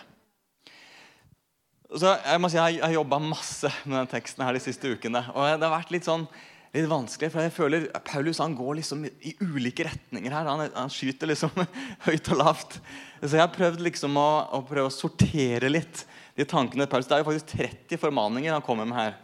Så 1.94 2.10
Jeg 2.26 2.42
må 2.42 2.50
si 2.50 2.58
jeg 2.58 2.82
har 2.82 2.94
jobba 2.94 3.20
masse 3.22 3.70
med 3.86 4.00
den 4.02 4.12
teksten 4.12 4.44
her 4.44 4.54
de 4.54 4.60
siste 4.60 4.90
ukene. 4.90 5.24
og 5.34 5.60
det 5.60 5.68
har 5.68 5.80
vært 5.80 5.92
litt 5.92 6.06
sånn 6.06 6.28
litt 6.74 6.90
vanskelig, 6.90 7.30
for 7.30 7.46
jeg 7.46 7.54
føler 7.54 7.84
Paulus 8.08 8.40
han 8.42 8.56
går 8.58 8.80
liksom 8.80 9.04
i 9.06 9.36
ulike 9.44 9.86
retninger 9.86 10.34
her. 10.34 10.48
Han, 10.50 10.64
han 10.74 10.90
skyter 10.92 11.30
liksom 11.30 11.54
høyt 12.08 12.32
og 12.34 12.40
lavt. 12.40 12.80
Så 13.22 13.36
jeg 13.36 13.44
har 13.44 13.54
prøvd 13.54 13.84
liksom 13.86 14.18
å, 14.18 14.30
å, 14.58 14.64
prøve 14.66 14.90
å 14.90 14.94
sortere 14.94 15.70
litt 15.70 16.02
de 16.34 16.48
tankene 16.50 16.90
Paulus. 16.90 17.06
Det 17.10 17.20
er 17.20 17.22
jo 17.22 17.30
faktisk 17.30 17.54
30 17.54 18.02
formaninger 18.02 18.56
han 18.56 18.66
kommer 18.66 18.90
med 18.90 18.98
her. 18.98 19.20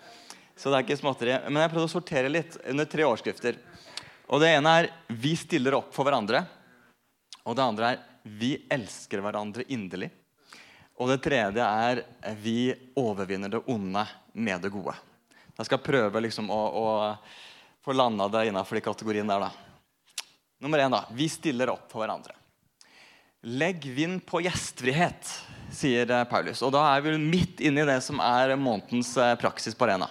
Så 0.54 0.70
det 0.70 0.78
er 0.78 0.86
ikke 0.86 1.00
småtteri. 1.00 1.40
Men 1.48 1.64
jeg 1.64 1.70
har 1.70 1.74
prøvd 1.74 1.90
å 1.90 1.94
sortere 1.96 2.32
litt 2.32 2.60
under 2.70 2.90
tre 2.92 3.08
overskrifter. 3.08 3.58
Og 4.30 4.44
Det 4.44 4.54
ene 4.54 4.70
er 4.70 4.92
'Vi 5.10 5.36
stiller 5.36 5.74
opp 5.74 5.94
for 5.94 6.06
hverandre'. 6.06 6.46
Og 7.46 7.56
det 7.56 7.66
andre 7.66 7.92
er 7.92 8.00
'Vi 8.30 8.68
elsker 8.70 9.26
hverandre 9.26 9.66
inderlig'. 9.66 10.12
Og 11.00 11.10
det 11.10 11.24
tredje 11.24 11.66
er 11.66 12.06
'Vi 12.36 12.94
overvinner 12.96 13.50
det 13.50 13.66
onde 13.66 14.06
med 14.36 14.62
det 14.62 14.70
gode'. 14.70 15.09
Jeg 15.60 15.68
skal 15.68 15.82
prøve 15.84 16.22
liksom 16.24 16.48
å, 16.56 16.60
å 16.72 16.86
få 17.84 17.92
landa 17.92 18.30
det 18.32 18.46
innafor 18.48 18.80
de 18.80 18.84
kategoriene 18.86 19.34
der. 19.34 19.50
da. 19.50 20.28
Nummer 20.64 20.80
én, 20.80 20.94
da. 20.94 21.02
Vi 21.12 21.28
stiller 21.32 21.74
opp 21.74 21.90
for 21.92 22.00
hverandre. 22.00 22.32
Legg 23.44 23.84
vind 23.96 24.22
på 24.28 24.40
gjestfrihet, 24.46 25.34
sier 25.76 26.08
eh, 26.16 26.24
Paulus. 26.32 26.64
Og 26.64 26.72
da 26.76 26.86
er 26.94 27.04
vi 27.04 27.18
midt 27.20 27.60
inne 27.64 27.84
i 27.84 27.90
det 27.92 28.00
som 28.08 28.24
er 28.24 28.56
månedens 28.60 29.12
eh, 29.20 29.36
praksis 29.40 29.76
på 29.76 29.88
arena. 29.88 30.08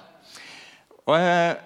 Og 1.09 1.17
eh, 1.17 1.57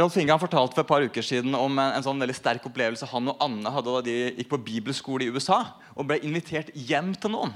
Rolf 0.00 0.16
Inge 0.16 0.40
fortalte 0.40 0.76
for 0.76 0.84
et 0.84 0.92
par 0.94 1.04
uker 1.04 1.24
siden 1.24 1.52
om 1.56 1.72
en, 1.76 1.92
en, 1.92 2.04
sånn 2.04 2.20
veldig 2.20 2.36
sterk 2.36 2.68
opplevelse 2.68 3.08
han 3.12 3.28
og 3.28 3.40
Anne 3.44 3.72
hadde 3.76 3.92
da 3.92 4.04
de 4.08 4.18
gikk 4.38 4.54
på 4.54 4.64
bibelskole 4.68 5.26
i 5.26 5.32
USA 5.32 5.64
og 5.92 6.08
ble 6.08 6.22
invitert 6.24 6.72
hjem 6.72 7.12
til 7.20 7.36
noen. 7.36 7.52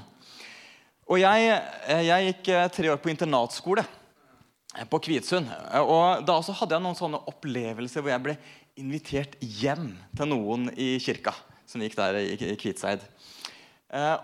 Og 1.09 1.17
Jeg, 1.21 1.61
eh, 1.89 2.09
jeg 2.11 2.29
gikk 2.29 2.51
tre 2.77 2.93
år 2.93 3.01
på 3.01 3.09
internatskole 3.09 3.89
på 4.91 4.99
Kvitsund. 5.07 5.49
Og 5.81 6.23
da 6.27 6.37
også 6.37 6.55
hadde 6.59 6.77
jeg 6.77 6.85
noen 6.85 6.97
sånne 6.97 7.21
opplevelser 7.31 8.03
hvor 8.03 8.13
jeg 8.13 8.25
ble 8.25 8.35
invitert 8.77 9.37
hjem 9.41 9.91
til 10.17 10.29
noen 10.31 10.69
i 10.77 10.95
kirka. 11.03 11.33
Som 11.67 11.83
gikk 11.83 11.97
der 11.97 12.19
i, 12.21 12.55
Kvitseid. 12.59 13.01
Eh, 13.91 14.17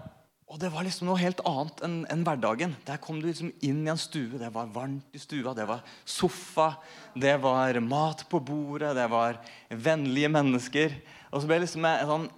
og 0.53 0.59
det 0.61 0.69
var 0.69 0.85
liksom 0.85 1.07
noe 1.09 1.17
helt 1.17 1.41
annet 1.49 1.81
enn 1.85 1.95
enn 2.13 2.23
hverdagen. 2.27 2.75
Der 2.85 2.99
kom 3.01 3.17
du 3.19 3.25
liksom 3.25 3.49
inn 3.65 3.81
i 3.81 3.91
en 3.91 3.99
stue. 3.99 4.37
Det 4.37 4.51
var 4.53 4.69
varmt 4.75 5.15
i 5.15 5.21
stua, 5.21 5.55
det 5.57 5.65
var 5.65 5.81
sofa, 6.05 6.75
det 7.17 7.33
var 7.41 7.79
mat 7.81 8.21
på 8.29 8.41
bordet, 8.43 8.93
det 8.95 9.07
var 9.09 9.41
vennlige 9.69 10.29
mennesker. 10.31 10.95
Og 11.31 11.41
så 11.41 11.49
ble 11.49 11.57
det 11.57 11.65
liksom 11.67 11.89
en 11.89 12.09
sånn 12.13 12.31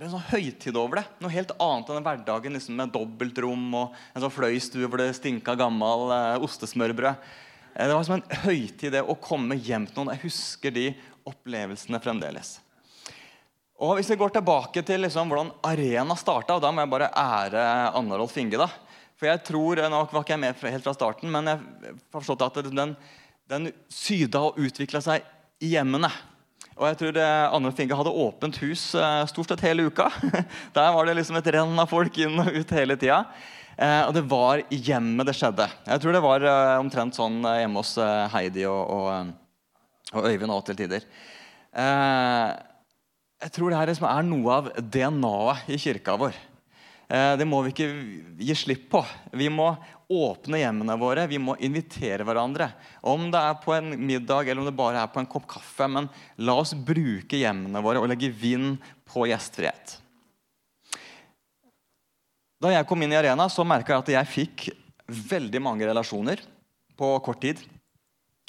en 0.00 0.08
sånn 0.08 0.24
høytid 0.30 0.76
over 0.80 0.98
det. 0.98 1.04
Noe 1.20 1.32
helt 1.34 1.52
annet 1.60 1.90
enn 1.92 2.04
hverdagen 2.06 2.56
liksom 2.56 2.78
med 2.80 2.92
dobbeltrom 2.94 3.64
og 3.76 3.96
en 4.14 4.24
sånn 4.24 4.32
fløystue 4.32 4.88
hvor 4.88 5.02
det 5.02 5.10
stinka 5.18 5.54
gammel 5.58 6.12
eh, 6.16 6.44
ostesmørbrød. 6.46 7.20
Eh, 7.74 7.88
det 7.88 7.94
var 7.94 8.04
som 8.04 8.18
en 8.18 8.38
høytid 8.44 8.92
det 8.92 9.02
å 9.02 9.18
komme 9.20 9.56
hjem 9.56 9.86
til 9.88 10.00
noen. 10.00 10.14
Jeg 10.16 10.26
husker 10.26 10.74
de 10.74 10.90
opplevelsene 11.28 12.00
fremdeles. 12.02 12.56
Og 13.82 13.96
Hvis 13.98 14.12
vi 14.12 14.18
går 14.20 14.34
tilbake 14.36 14.84
til 14.86 15.02
liksom 15.02 15.30
hvordan 15.32 15.50
Arena 15.66 16.14
starta, 16.18 16.60
da 16.62 16.70
må 16.70 16.84
jeg 16.84 16.92
bare 16.92 17.12
ære 17.18 17.62
Anna 17.98 18.18
Rolf 18.20 18.36
Inge. 18.38 18.58
da. 18.60 18.68
For 19.16 19.26
jeg 19.30 19.44
tror, 19.44 19.78
eh, 19.78 19.88
Nå 19.88 20.04
var 20.10 20.22
ikke 20.22 20.36
jeg 20.36 20.40
med 20.40 20.56
helt 20.56 20.84
fra 20.84 20.94
starten, 20.94 21.30
men 21.30 21.46
jeg 21.46 21.58
har 21.58 21.96
forstått 22.12 22.42
at 22.46 22.74
den, 22.74 22.96
den 23.48 23.72
syda 23.88 24.40
og 24.50 24.58
utvikla 24.58 25.00
seg 25.02 25.22
i 25.60 25.72
hjemmene. 25.74 26.10
Og 26.76 26.86
jeg 26.88 26.98
tror 26.98 27.16
eh, 27.16 27.54
Anne 27.54 27.72
Finge 27.72 27.96
hadde 27.96 28.10
åpent 28.10 28.56
hus 28.62 28.94
stort 29.28 29.48
sett 29.48 29.60
hele 29.60 29.88
uka. 29.88 30.10
Der 30.74 30.92
var 30.92 31.06
det 31.06 31.16
liksom 31.16 31.36
et 31.36 31.46
renn 31.46 31.78
av 31.78 31.90
folk 31.90 32.16
inn 32.18 32.38
og 32.38 32.52
ut 32.52 32.70
hele 32.70 32.96
tida. 32.96 33.24
Eh, 33.76 34.02
og 34.06 34.12
det 34.16 34.24
var 34.28 34.62
i 34.68 34.80
hjemmet 34.84 35.28
det 35.28 35.36
skjedde. 35.38 35.68
Jeg 35.86 36.02
tror 36.02 36.16
det 36.16 36.24
var 36.24 36.44
eh, 36.44 36.74
omtrent 36.82 37.16
sånn 37.16 37.40
eh, 37.48 37.62
hjemme 37.62 37.80
hos 37.80 37.94
eh, 38.00 38.26
Heidi 38.34 38.66
og, 38.68 38.82
og, 38.92 39.32
og 40.12 40.28
Øyvind 40.28 40.52
òg 40.52 40.66
til 40.68 40.80
tider. 40.82 41.06
Eh, 41.72 42.48
jeg 43.42 43.54
tror 43.56 43.72
det 43.72 43.80
her 43.80 43.90
liksom 43.90 44.08
er 44.10 44.26
noe 44.28 44.58
av 44.60 44.72
DNA-et 44.78 45.72
i 45.72 45.80
kirka 45.80 46.18
vår. 46.20 46.36
Eh, 47.12 47.32
det 47.40 47.46
må 47.48 47.62
vi 47.64 47.72
ikke 47.72 47.88
gi 48.40 48.56
slipp 48.56 48.86
på. 48.92 49.02
Vi 49.36 49.48
må 49.52 49.72
åpne 50.12 50.60
hjemmene 50.60 50.96
våre. 51.00 51.26
Vi 51.30 51.40
må 51.40 51.56
invitere 51.64 52.26
hverandre. 52.28 52.70
Om 53.00 53.30
det 53.32 53.40
er 53.40 53.58
på 53.64 53.74
en 53.76 53.96
middag 53.98 54.46
eller 54.46 54.62
om 54.62 54.68
det 54.68 54.76
bare 54.76 55.00
er 55.02 55.10
på 55.12 55.20
en 55.22 55.28
kopp 55.28 55.48
kaffe. 55.50 55.88
Men 55.88 56.08
la 56.40 56.56
oss 56.60 56.76
bruke 56.76 57.40
hjemmene 57.40 57.84
våre 57.84 58.02
og 58.02 58.08
legge 58.12 58.32
vind 58.32 58.76
på 59.08 59.26
gjestfrihet. 59.32 59.98
Da 62.62 62.70
jeg 62.70 62.86
kom 62.86 63.00
inn 63.02 63.10
i 63.10 63.18
Arena, 63.18 63.48
så 63.50 63.64
merka 63.66 63.96
jeg 63.96 64.02
at 64.04 64.10
jeg 64.12 64.30
fikk 64.30 64.66
veldig 65.32 65.60
mange 65.64 65.86
relasjoner 65.88 66.44
på 66.98 67.08
kort 67.26 67.40
tid. 67.42 67.62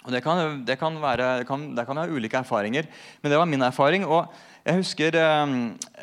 Og 0.04 0.12
det 0.14 0.20
kan, 0.22 0.60
det 0.68 0.76
kan 0.78 0.98
være, 1.02 1.46
kan, 1.48 1.64
Der 1.74 1.88
kan 1.88 1.98
vi 1.98 2.04
ha 2.04 2.18
ulike 2.20 2.38
erfaringer, 2.38 2.86
men 3.24 3.32
det 3.32 3.40
var 3.40 3.50
min 3.50 3.66
erfaring. 3.66 4.06
og 4.06 4.28
jeg 4.64 4.80
husker 4.80 5.16
eh, 5.20 5.54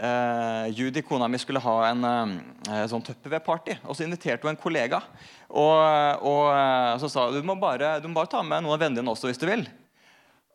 eh, 0.04 0.66
Judy, 0.76 1.00
kona 1.06 1.28
mi, 1.28 1.38
skulle 1.38 1.62
ha 1.64 1.76
en 1.88 2.04
eh, 2.04 2.82
sånn 2.90 3.04
Tupperware-party. 3.06 3.78
Og 3.86 3.96
så 3.96 4.04
inviterte 4.04 4.44
hun 4.44 4.52
en 4.52 4.60
kollega. 4.60 5.00
Og, 5.48 5.78
og 6.26 6.50
eh, 6.50 6.98
så 7.00 7.08
sa 7.08 7.30
hun 7.30 7.46
må 7.46 7.56
bare, 7.62 8.00
du 8.02 8.08
må 8.10 8.18
bare 8.18 8.32
ta 8.34 8.42
med 8.42 8.64
noen 8.64 8.74
av 8.74 8.82
vennene 8.82 9.00
dine 9.00 9.14
også 9.14 9.30
hvis 9.30 9.40
du 9.40 9.46
vil. 9.48 9.64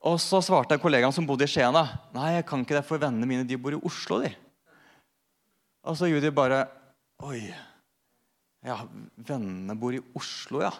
Og 0.05 0.19
så 0.21 0.43
svarte 0.43 0.75
en 0.75 0.83
kollega 0.83 1.09
som 1.15 1.25
bodde 1.25 1.47
i 1.47 1.49
Skien, 1.49 1.73
nei, 2.13 2.35
jeg 2.35 2.45
kan 2.45 2.61
ikke 2.61 2.77
det, 2.77 2.85
for 2.85 3.01
vennene 3.01 3.29
mine 3.29 3.47
de 3.47 3.57
bor 3.57 3.73
i 3.73 3.79
Oslo. 3.79 4.19
de. 4.21 4.35
Og 5.85 5.97
så 5.97 6.11
Judy 6.11 6.29
bare 6.35 6.65
Oi. 7.23 7.45
Ja, 8.65 8.81
vennene 9.15 9.75
bor 9.79 9.95
i 9.95 10.01
Oslo, 10.17 10.59
ja. 10.65 10.73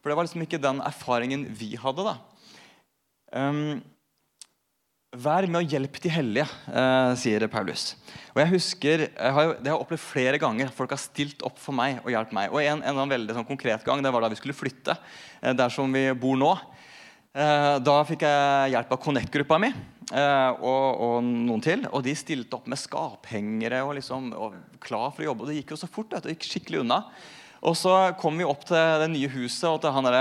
For 0.00 0.10
det 0.10 0.16
var 0.18 0.26
liksom 0.26 0.42
ikke 0.42 0.62
den 0.62 0.80
erfaringen 0.82 1.44
vi 1.54 1.76
hadde. 1.78 2.06
da. 2.06 2.16
Um, 3.36 3.82
Vær 5.16 5.46
med 5.48 5.62
og 5.62 5.70
hjelp 5.70 5.96
de 6.02 6.10
hellige, 6.12 6.44
eh, 6.68 7.14
sier 7.16 7.46
Paulus. 7.48 7.94
Og 8.34 8.40
jeg 8.42 8.50
husker, 8.50 8.98
jeg 9.08 9.32
har, 9.32 9.54
Det 9.54 9.70
har 9.70 9.78
jeg 9.78 9.80
opplevd 9.80 10.02
flere 10.02 10.38
ganger. 10.38 10.68
Folk 10.68 10.90
har 10.90 10.98
stilt 10.98 11.42
opp 11.42 11.58
for 11.58 11.72
meg 11.72 12.00
og 12.04 12.10
hjulpet 12.10 12.32
meg. 12.32 12.52
Og 12.52 12.60
En, 12.60 12.82
en 12.82 13.08
veldig 13.08 13.32
sånn, 13.32 13.46
konkret 13.46 13.84
gang 13.84 14.02
det 14.02 14.12
var 14.12 14.20
da 14.20 14.28
vi 14.28 14.36
skulle 14.36 14.52
flytte 14.52 14.98
eh, 15.40 15.54
der 15.54 15.70
som 15.70 15.90
vi 15.90 16.12
bor 16.12 16.36
nå. 16.36 16.52
Eh, 17.32 17.78
da 17.78 17.96
fikk 18.04 18.26
jeg 18.26 18.74
hjelp 18.74 18.92
av 18.92 19.00
Connect-gruppa 19.00 19.58
mi. 19.58 19.72
Eh, 20.14 20.50
og, 20.62 21.00
og, 21.02 21.16
noen 21.24 21.64
til. 21.64 21.82
Og 21.90 22.04
de 22.06 22.14
stilte 22.18 22.58
opp 22.58 22.68
med 22.70 22.78
skaphengere 22.78 23.82
og, 23.86 23.96
liksom, 23.98 24.30
og 24.36 24.54
klar 24.82 25.10
for 25.14 25.24
å 25.24 25.30
jobbe. 25.30 25.46
Og 25.46 25.50
det 25.50 25.58
gikk 25.60 25.74
jo 25.74 25.80
så 25.80 25.90
fort. 25.90 26.12
Det 26.14 26.36
gikk 26.36 26.46
skikkelig 26.50 26.84
unna. 26.84 27.00
Og 27.66 27.74
så 27.78 27.94
kom 28.20 28.38
vi 28.38 28.46
opp 28.46 28.66
til 28.68 29.02
det 29.02 29.10
nye 29.10 29.30
huset 29.32 29.66
og 29.70 29.80
til 29.82 29.94
han 29.96 30.06
der, 30.06 30.20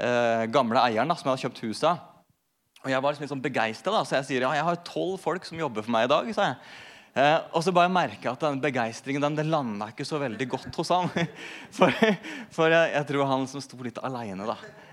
eh, 0.00 0.44
gamle 0.50 0.82
eieren 0.82 1.10
da, 1.10 1.18
som 1.18 1.30
hadde 1.30 1.44
kjøpt 1.44 1.62
huset. 1.68 2.04
Og 2.84 2.90
jeg 2.92 3.02
var 3.02 3.12
liksom 3.12 3.26
litt 3.26 3.34
sånn 3.34 3.44
begeistra, 3.44 4.02
så 4.06 4.18
jeg 4.20 4.26
sier 4.28 4.44
ja, 4.46 4.52
jeg 4.54 4.66
har 4.66 4.84
tolv 4.86 5.18
folk 5.20 5.46
som 5.46 5.58
jobber 5.58 5.84
for 5.84 5.94
meg 5.94 6.06
i 6.06 6.12
dag. 6.12 6.30
sa 6.34 6.52
jeg. 6.52 6.60
Eh, 7.18 7.36
og 7.56 7.64
så 7.64 7.72
bare 7.74 7.90
merka 7.90 8.28
jeg 8.28 8.36
at 8.36 8.44
den 8.44 8.60
begeistringen 8.62 9.24
den, 9.24 9.38
den 9.38 9.50
landa 9.50 9.88
ikke 9.90 10.06
så 10.06 10.20
veldig 10.22 10.46
godt 10.50 10.76
hos 10.78 10.92
han. 10.94 11.10
For, 11.76 11.92
for 12.54 12.72
jeg, 12.72 12.92
jeg, 12.94 13.06
tror 13.08 13.28
han 13.28 13.46
som 13.50 13.62
sto 13.62 13.78
litt 13.82 13.98
aleine 14.02 14.46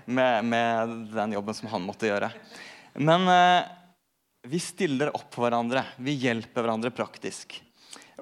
med, 0.06 0.44
med, 0.44 0.94
den 1.14 1.36
jobben 1.36 1.56
som 1.56 1.70
han 1.72 1.84
måtte 1.86 2.08
gjøre. 2.08 2.30
Men 2.98 3.26
eh, 3.30 3.68
vi 4.46 4.60
stiller 4.62 5.12
opp 5.16 5.28
for 5.34 5.46
hverandre. 5.46 5.82
Vi 6.02 6.14
hjelper 6.22 6.62
hverandre 6.62 6.92
praktisk. 6.94 7.56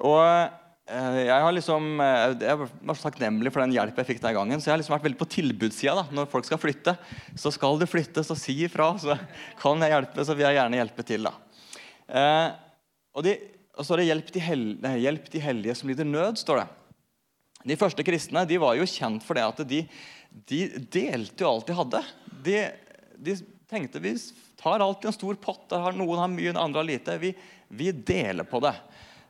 Og 0.01 0.21
eh, 0.25 1.19
jeg 1.27 1.45
har 1.45 1.53
liksom, 1.53 1.89
eh, 2.01 2.35
jeg 2.41 2.59
var 2.59 2.99
takknemlig 3.01 3.53
for 3.53 3.63
den 3.63 3.75
hjelpen 3.75 4.01
jeg 4.01 4.15
fikk 4.15 4.23
den 4.23 4.37
gangen. 4.37 4.61
Så 4.61 4.69
jeg 4.69 4.75
har 4.75 4.81
liksom 4.81 4.95
vært 4.97 5.07
veldig 5.07 5.21
på 5.21 5.29
tilbudssida. 5.37 6.07
Når 6.15 6.29
folk 6.31 6.47
skal 6.47 6.61
flytte, 6.61 6.95
så 7.37 7.53
skal 7.53 7.77
du 7.81 7.87
flytte, 7.89 8.25
så 8.25 8.37
si 8.39 8.57
ifra. 8.65 8.91
Så 9.01 9.17
kan 9.61 9.85
jeg 9.85 9.93
hjelpe, 9.93 10.25
så 10.25 10.37
vil 10.37 10.47
jeg 10.47 10.59
gjerne 10.59 10.81
hjelpe 10.81 11.07
til. 11.07 11.29
da. 11.29 11.35
Eh, 12.09 12.49
og, 13.15 13.25
de, 13.27 13.37
og 13.77 13.85
så 13.85 13.95
er 13.95 14.03
det 14.03 14.09
hjelp 14.09 14.33
de, 14.33 14.45
hellige, 14.49 14.95
hjelp 15.05 15.31
de 15.35 15.45
hellige 15.45 15.77
som 15.79 15.91
lider 15.91 16.09
nød, 16.09 16.41
står 16.41 16.63
det. 16.63 16.69
De 17.65 17.77
første 17.81 18.05
kristne 18.05 18.45
de 18.45 18.61
var 18.61 18.75
jo 18.77 18.85
kjent 18.89 19.23
for 19.25 19.37
det 19.37 19.45
at 19.45 19.61
de, 19.65 19.85
de 20.49 20.59
delte 20.93 21.41
jo 21.41 21.49
alt 21.49 21.69
de 21.69 21.77
hadde. 21.77 22.01
De, 22.45 22.59
de 23.25 23.37
tenkte 23.69 24.01
vi 24.03 24.15
tar 24.61 24.79
alltid 24.79 25.09
en 25.11 25.17
stor 25.17 25.37
pott. 25.41 25.67
der 25.69 25.97
Noen 25.97 26.21
har 26.21 26.31
mye, 26.31 26.53
andre 26.57 26.81
har 26.81 26.87
lite. 26.87 27.17
Vi, 27.21 27.33
vi 27.67 27.91
deler 27.91 28.47
på 28.49 28.61
det. 28.63 28.73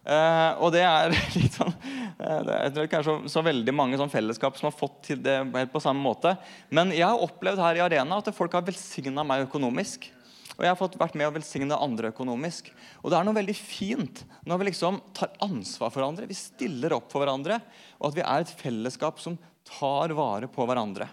Eh, 0.05 0.51
og 0.61 0.69
det 0.75 0.83
er 0.85 1.13
litt 1.39 1.55
sånn 1.57 1.71
uh, 1.73 2.41
det, 2.45 2.57
tror 2.75 2.85
ikke 2.85 2.99
er 2.99 3.07
så, 3.07 3.15
så 3.31 3.41
veldig 3.41 3.73
mange 3.73 3.97
sånn 3.97 4.11
fellesskap 4.13 4.59
som 4.59 4.67
har 4.69 4.75
fått 4.77 4.99
til 5.07 5.23
det 5.25 5.39
helt 5.55 5.73
på 5.73 5.81
samme 5.81 6.03
måte. 6.03 6.35
Men 6.69 6.93
jeg 6.93 7.07
har 7.07 7.23
opplevd 7.25 7.63
her 7.63 7.79
i 7.79 7.83
Arena 7.87 8.19
at 8.21 8.29
folk 8.35 8.53
har 8.53 8.65
velsigna 8.67 9.25
meg 9.25 9.47
økonomisk. 9.47 10.11
Og 10.55 10.63
jeg 10.63 10.71
har 10.71 10.79
fått 10.79 10.95
vært 10.99 11.17
med 11.19 11.27
å 11.27 11.33
velsigne 11.35 11.79
andre 11.81 12.13
økonomisk. 12.13 12.69
Og 13.01 13.11
det 13.11 13.17
er 13.17 13.27
noe 13.27 13.35
veldig 13.35 13.57
fint 13.57 14.21
når 14.47 14.61
vi 14.61 14.69
liksom 14.69 15.01
tar 15.17 15.33
ansvar 15.43 15.89
for 15.89 15.99
hverandre, 15.99 16.29
vi 16.29 16.37
stiller 16.37 16.95
opp 16.95 17.09
for 17.11 17.25
hverandre, 17.25 17.59
og 17.99 18.11
at 18.11 18.19
vi 18.19 18.23
er 18.23 18.45
et 18.45 18.55
fellesskap 18.61 19.19
som 19.19 19.35
tar 19.67 20.13
vare 20.15 20.47
på 20.51 20.67
hverandre. 20.69 21.09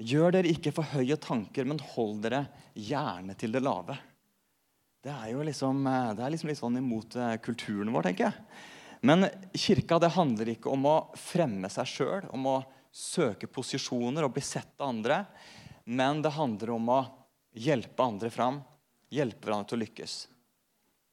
Gjør 0.00 0.32
dere 0.32 0.48
ikke 0.48 0.72
for 0.72 0.88
høye 0.94 1.16
tanker, 1.20 1.66
men 1.68 1.80
hold 1.92 2.22
dere 2.24 2.46
gjerne 2.72 3.36
til 3.36 3.52
det 3.52 3.60
lave. 3.60 3.98
Det 5.04 5.12
er 5.12 5.30
jo 5.32 5.44
liksom, 5.44 5.86
eh, 5.86 6.10
det 6.16 6.24
er 6.24 6.32
liksom 6.32 6.50
litt 6.50 6.60
sånn 6.60 6.80
imot 6.80 7.16
eh, 7.16 7.36
kulturen 7.44 7.92
vår, 7.92 8.08
tenker 8.08 8.28
jeg. 8.28 8.60
Men 9.04 9.28
kirka 9.56 9.98
det 10.00 10.12
handler 10.12 10.52
ikke 10.52 10.72
om 10.72 10.84
å 10.88 10.96
fremme 11.16 11.70
seg 11.72 11.88
sjøl, 11.88 12.26
om 12.36 12.48
å 12.48 12.56
søke 12.92 13.48
posisjoner 13.48 14.26
og 14.26 14.34
bli 14.36 14.44
sett 14.44 14.74
av 14.80 14.90
andre. 14.90 15.22
Men 15.88 16.20
det 16.24 16.34
handler 16.36 16.74
om 16.76 16.90
å 16.92 17.00
hjelpe 17.56 18.04
andre 18.04 18.30
fram, 18.32 18.60
hjelpe 19.12 19.48
hverandre 19.48 19.72
til 19.72 19.80
å 19.80 19.84
lykkes. 19.84 20.18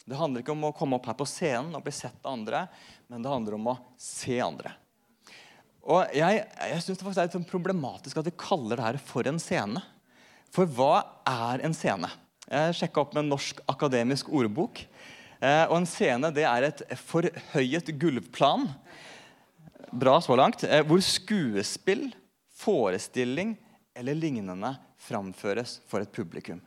Det 0.07 0.19
handler 0.19 0.43
ikke 0.43 0.55
om 0.55 0.67
å 0.67 0.75
komme 0.75 0.99
opp 0.99 1.07
her 1.09 1.17
på 1.19 1.27
scenen 1.27 1.75
og 1.75 1.83
bli 1.83 1.95
sett 1.95 2.19
av 2.23 2.37
andre, 2.37 2.67
men 3.11 3.23
det 3.23 3.31
handler 3.31 3.57
om 3.57 3.71
å 3.73 3.79
se 3.99 4.39
andre. 4.43 4.71
Og 5.87 6.15
Jeg, 6.15 6.43
jeg 6.43 6.83
synes 6.83 6.99
det 6.99 7.11
er 7.13 7.27
litt 7.29 7.37
sånn 7.37 7.47
problematisk 7.47 8.19
at 8.19 8.27
vi 8.27 8.35
kaller 8.35 8.75
det 8.75 8.87
her 8.87 8.97
for 8.99 9.27
en 9.29 9.39
scene. 9.39 9.83
For 10.51 10.67
hva 10.67 11.05
er 11.27 11.63
en 11.63 11.75
scene? 11.75 12.09
Jeg 12.47 12.75
sjekka 12.79 13.03
opp 13.03 13.15
med 13.15 13.25
en 13.25 13.31
Norsk 13.33 13.59
akademisk 13.71 14.29
ordbok. 14.31 14.83
Eh, 15.39 15.63
og 15.69 15.77
En 15.79 15.87
scene 15.87 16.31
det 16.35 16.43
er 16.47 16.69
et 16.69 16.83
forhøyet 17.07 17.91
gulvplan 17.99 18.67
bra 19.91 20.17
så 20.21 20.35
langt, 20.35 20.63
eh, 20.63 20.83
hvor 20.83 21.01
skuespill, 21.03 22.09
forestilling 22.57 23.55
eller 23.95 24.17
lignende 24.17 24.73
framføres 25.07 25.79
for 25.87 26.03
et 26.03 26.11
publikum. 26.11 26.59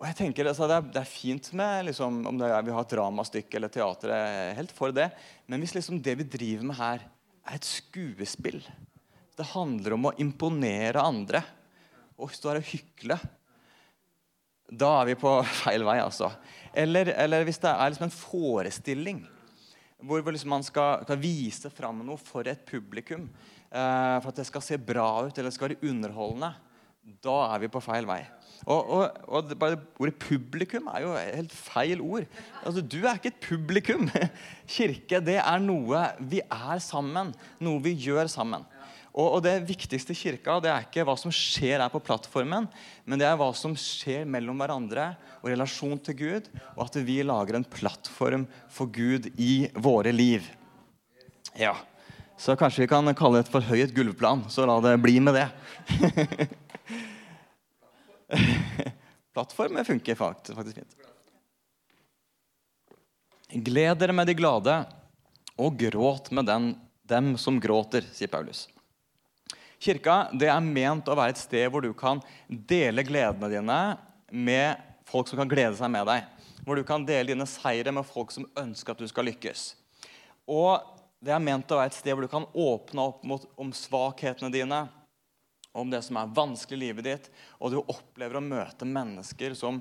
Og 0.00 0.08
jeg 0.08 0.18
tenker 0.18 0.48
altså, 0.48 0.66
det, 0.68 0.76
er, 0.76 0.86
det, 0.92 1.00
er, 1.00 1.08
fint 1.08 1.50
med 1.56 1.86
liksom, 1.88 2.24
om 2.28 2.38
det 2.38 2.48
er, 2.50 2.64
vi 2.66 2.72
har 2.74 2.84
et 2.84 2.94
dramastykke 2.96 3.58
eller 3.58 3.72
teater. 3.72 4.10
Er 4.12 4.56
helt 4.58 4.72
for 4.74 4.92
det. 4.94 5.08
Men 5.46 5.62
hvis 5.62 5.74
liksom 5.76 6.00
det 6.02 6.16
vi 6.18 6.26
driver 6.28 6.66
med 6.70 6.78
her, 6.78 7.04
er 7.44 7.58
et 7.58 7.68
skuespill 7.68 8.62
Det 9.36 9.46
handler 9.52 9.96
om 9.96 10.10
å 10.10 10.16
imponere 10.22 11.02
andre 11.02 11.42
og 12.14 12.32
stå 12.32 12.52
her 12.52 12.60
og 12.62 12.68
hykle 12.70 13.18
Da 14.70 14.90
er 15.00 15.10
vi 15.10 15.16
på 15.20 15.36
feil 15.62 15.86
vei, 15.86 15.98
altså. 16.02 16.30
Eller, 16.72 17.12
eller 17.14 17.46
hvis 17.46 17.62
det 17.62 17.72
er 17.72 17.90
liksom 17.92 18.08
en 18.08 18.18
forestilling 18.18 19.24
hvor 20.04 20.20
liksom 20.28 20.50
man 20.52 20.64
skal, 20.66 21.04
skal, 21.06 21.16
vise 21.16 21.70
fram 21.72 22.02
noe 22.04 22.20
for 22.20 22.44
et 22.50 22.64
publikum 22.68 23.22
eh, 23.24 24.16
for 24.20 24.28
at 24.28 24.40
det 24.40 24.44
skal 24.48 24.64
se 24.64 24.76
bra 24.76 25.08
ut 25.24 25.38
eller 25.38 25.48
det 25.48 25.56
skal 25.56 25.70
være 25.70 25.88
underholdende, 25.88 26.50
da 27.24 27.36
er 27.52 27.64
vi 27.64 27.70
på 27.72 27.82
feil 27.84 28.06
vei. 28.08 28.22
Og, 28.64 28.78
og, 28.80 29.16
og 29.28 29.50
bare 29.60 29.76
Ordet 30.00 30.16
publikum 30.20 30.86
er 30.92 31.02
jo 31.04 31.12
helt 31.18 31.52
feil 31.52 32.00
ord. 32.00 32.28
Altså, 32.64 32.80
Du 32.80 33.02
er 33.04 33.18
ikke 33.18 33.32
et 33.34 33.42
publikum. 33.44 34.08
Kirke 34.76 35.20
det 35.24 35.36
er 35.42 35.60
noe 35.62 36.06
vi 36.20 36.40
er 36.44 36.80
sammen, 36.82 37.34
noe 37.60 37.82
vi 37.84 37.94
gjør 38.06 38.30
sammen. 38.32 38.64
Og, 39.14 39.36
og 39.36 39.44
Det 39.44 39.54
viktigste 39.68 40.14
i 40.14 40.18
kirka 40.18 40.56
det 40.64 40.72
er 40.72 40.86
ikke 40.88 41.04
hva 41.06 41.14
som 41.20 41.30
skjer 41.34 41.78
her 41.78 41.92
på 41.92 42.02
plattformen, 42.02 42.66
men 43.06 43.20
det 43.20 43.28
er 43.28 43.38
hva 43.38 43.52
som 43.54 43.76
skjer 43.78 44.26
mellom 44.26 44.58
hverandre 44.58 45.12
og 45.38 45.52
relasjon 45.52 46.00
til 46.02 46.18
Gud, 46.18 46.50
og 46.74 46.88
at 46.88 46.98
vi 47.06 47.20
lager 47.22 47.60
en 47.60 47.68
plattform 47.76 48.48
for 48.72 48.90
Gud 48.90 49.30
i 49.38 49.68
våre 49.78 50.10
liv. 50.10 50.48
Ja, 51.54 51.76
Så 52.36 52.56
kanskje 52.58 52.82
vi 52.84 52.90
kan 52.90 53.14
kalle 53.14 53.38
det 53.38 53.46
et 53.46 53.52
forhøyet 53.54 53.94
gulvplan, 53.94 54.44
så 54.50 54.66
la 54.66 54.80
det 54.82 54.96
bli 55.02 55.20
med 55.22 55.34
det. 55.38 55.48
Plattform 59.34 59.84
funker 59.84 60.14
faktisk 60.18 60.74
fint. 60.74 60.96
Gled 63.54 63.98
dere 64.00 64.12
med 64.16 64.26
de 64.26 64.34
glade, 64.34 64.74
og 65.54 65.76
gråt 65.78 66.30
med 66.34 66.48
den, 66.50 66.72
dem 67.06 67.36
som 67.38 67.60
gråter, 67.62 68.02
sier 68.14 68.30
Paulus. 68.30 68.66
Kirka 69.78 70.30
det 70.32 70.48
er 70.50 70.64
ment 70.64 71.08
å 71.10 71.16
være 71.18 71.34
et 71.34 71.42
sted 71.42 71.68
hvor 71.70 71.84
du 71.84 71.92
kan 71.94 72.22
dele 72.48 73.04
gledene 73.06 73.50
dine 73.52 73.78
med 74.32 74.80
folk 75.06 75.28
som 75.28 75.38
kan 75.38 75.50
glede 75.50 75.76
seg 75.78 75.92
med 75.92 76.08
deg. 76.08 76.24
Hvor 76.64 76.80
du 76.80 76.84
kan 76.88 77.04
dele 77.06 77.34
dine 77.34 77.46
seire 77.46 77.92
med 77.92 78.06
folk 78.08 78.32
som 78.32 78.48
ønsker 78.58 78.94
at 78.94 79.02
du 79.02 79.10
skal 79.10 79.28
lykkes. 79.28 79.74
Og 80.48 80.93
det 81.24 81.32
er 81.32 81.42
ment 81.42 81.72
å 81.72 81.78
være 81.80 81.92
et 81.92 81.96
sted 81.96 82.12
hvor 82.12 82.26
du 82.26 82.30
kan 82.30 82.46
åpne 82.52 83.08
opp 83.08 83.24
mot, 83.26 83.44
om 83.60 83.72
svakhetene 83.72 84.52
dine, 84.52 84.84
om 85.74 85.90
det 85.90 86.02
som 86.06 86.18
er 86.20 86.32
vanskelig 86.36 86.76
i 86.76 86.82
livet 86.86 87.06
ditt, 87.06 87.30
og 87.58 87.72
du 87.72 87.80
opplever 87.80 88.38
å 88.38 88.44
møte 88.44 88.86
mennesker 88.86 89.56
som 89.58 89.80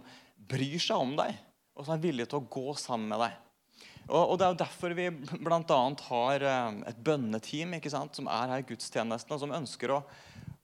bryr 0.49 0.79
seg 0.81 1.03
om 1.03 1.17
deg, 1.19 1.35
og 1.75 1.85
som 1.85 1.95
er 1.95 2.05
villige 2.05 2.31
til 2.31 2.41
å 2.41 2.47
gå 2.53 2.75
sammen 2.79 3.11
med 3.11 3.25
deg. 3.25 3.39
Og, 4.07 4.19
og 4.19 4.37
Det 4.39 4.45
er 4.45 4.53
jo 4.53 4.61
derfor 4.63 4.95
vi 4.97 5.07
bl.a. 5.13 5.81
har 6.09 6.45
eh, 6.49 6.79
et 6.91 7.03
bønneteam 7.05 7.77
ikke 7.77 7.91
sant, 7.93 8.17
som 8.17 8.27
er 8.31 8.51
her 8.51 8.63
i 8.63 8.67
gudstjenesten, 8.67 9.35
og 9.35 9.43
som 9.43 9.55
ønsker 9.55 9.93
å, 9.95 10.01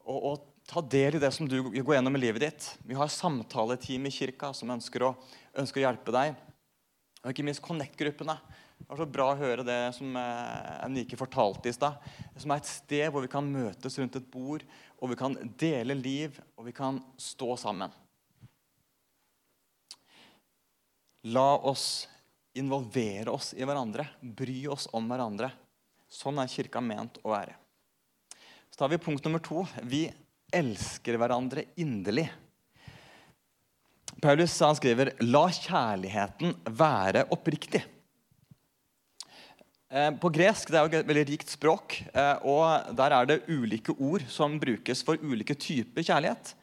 å, 0.03 0.17
å, 0.31 0.33
ta 0.69 0.83
del 0.85 1.17
i 1.17 1.21
det 1.21 1.31
som 1.33 1.47
du 1.49 1.55
går 1.65 1.95
gjennom 1.95 2.17
i 2.19 2.21
livet 2.21 2.43
ditt. 2.43 2.65
Vi 2.85 2.97
har 2.97 3.09
samtaleteam 3.09 4.03
i 4.05 4.11
kirka 4.13 4.51
som 4.53 4.69
ønsker 4.69 5.07
å, 5.07 5.15
ønsker 5.57 5.81
å 5.81 5.85
hjelpe 5.87 6.13
deg. 6.13 6.35
Og 7.23 7.31
ikke 7.31 7.45
minst 7.47 7.63
Connect-gruppene. 7.65 8.35
Det 8.79 8.87
var 8.87 9.01
så 9.03 9.09
bra 9.11 9.25
å 9.31 9.37
høre 9.37 9.63
det 9.67 9.79
som 9.93 10.15
eh, 10.17 11.15
fortalte 11.19 11.69
i 11.69 11.75
stad. 11.75 11.99
Som 12.39 12.51
er 12.51 12.61
et 12.61 12.69
sted 12.69 13.11
hvor 13.11 13.21
vi 13.21 13.31
kan 13.31 13.45
møtes 13.45 13.99
rundt 13.99 14.17
et 14.17 14.31
bord 14.31 14.63
og 14.99 15.11
vi 15.11 15.17
kan 15.19 15.35
dele 15.59 15.95
liv, 15.95 16.39
og 16.59 16.67
vi 16.67 16.75
kan 16.75 16.99
stå 17.19 17.55
sammen. 17.59 17.91
La 21.31 21.55
oss 21.67 22.07
involvere 22.59 23.31
oss 23.31 23.53
i 23.55 23.63
hverandre, 23.67 24.05
bry 24.19 24.65
oss 24.71 24.89
om 24.95 25.07
hverandre. 25.07 25.51
Sånn 26.09 26.39
er 26.41 26.51
kirka 26.51 26.81
ment 26.83 27.19
å 27.23 27.31
være. 27.31 27.55
Så 28.69 28.81
tar 28.81 28.91
vi 28.91 29.01
punkt 29.01 29.23
nummer 29.25 29.43
to. 29.43 29.63
Vi 29.83 30.07
elsker 30.51 31.19
hverandre 31.19 31.67
inderlig. 31.79 32.27
Paulus 34.19 34.57
han 34.59 34.75
skriver 34.75 35.13
'La 35.21 35.47
kjærligheten 35.47 36.55
være 36.75 37.27
oppriktig'. 37.31 37.98
Eh, 39.89 40.11
på 40.21 40.29
gresk 40.29 40.69
det 40.69 40.77
er 40.77 40.85
jo 40.85 40.99
et 40.99 41.07
veldig 41.09 41.25
rikt 41.31 41.49
språk, 41.49 41.95
eh, 42.13 42.43
og 42.45 42.91
der 42.93 43.13
er 43.15 43.25
det 43.25 43.39
ulike 43.49 43.95
ord 43.97 44.21
som 44.29 44.59
brukes 44.61 45.01
for 45.05 45.17
ulike 45.17 45.55
typer 45.57 46.05
kjærlighet. 46.05 46.53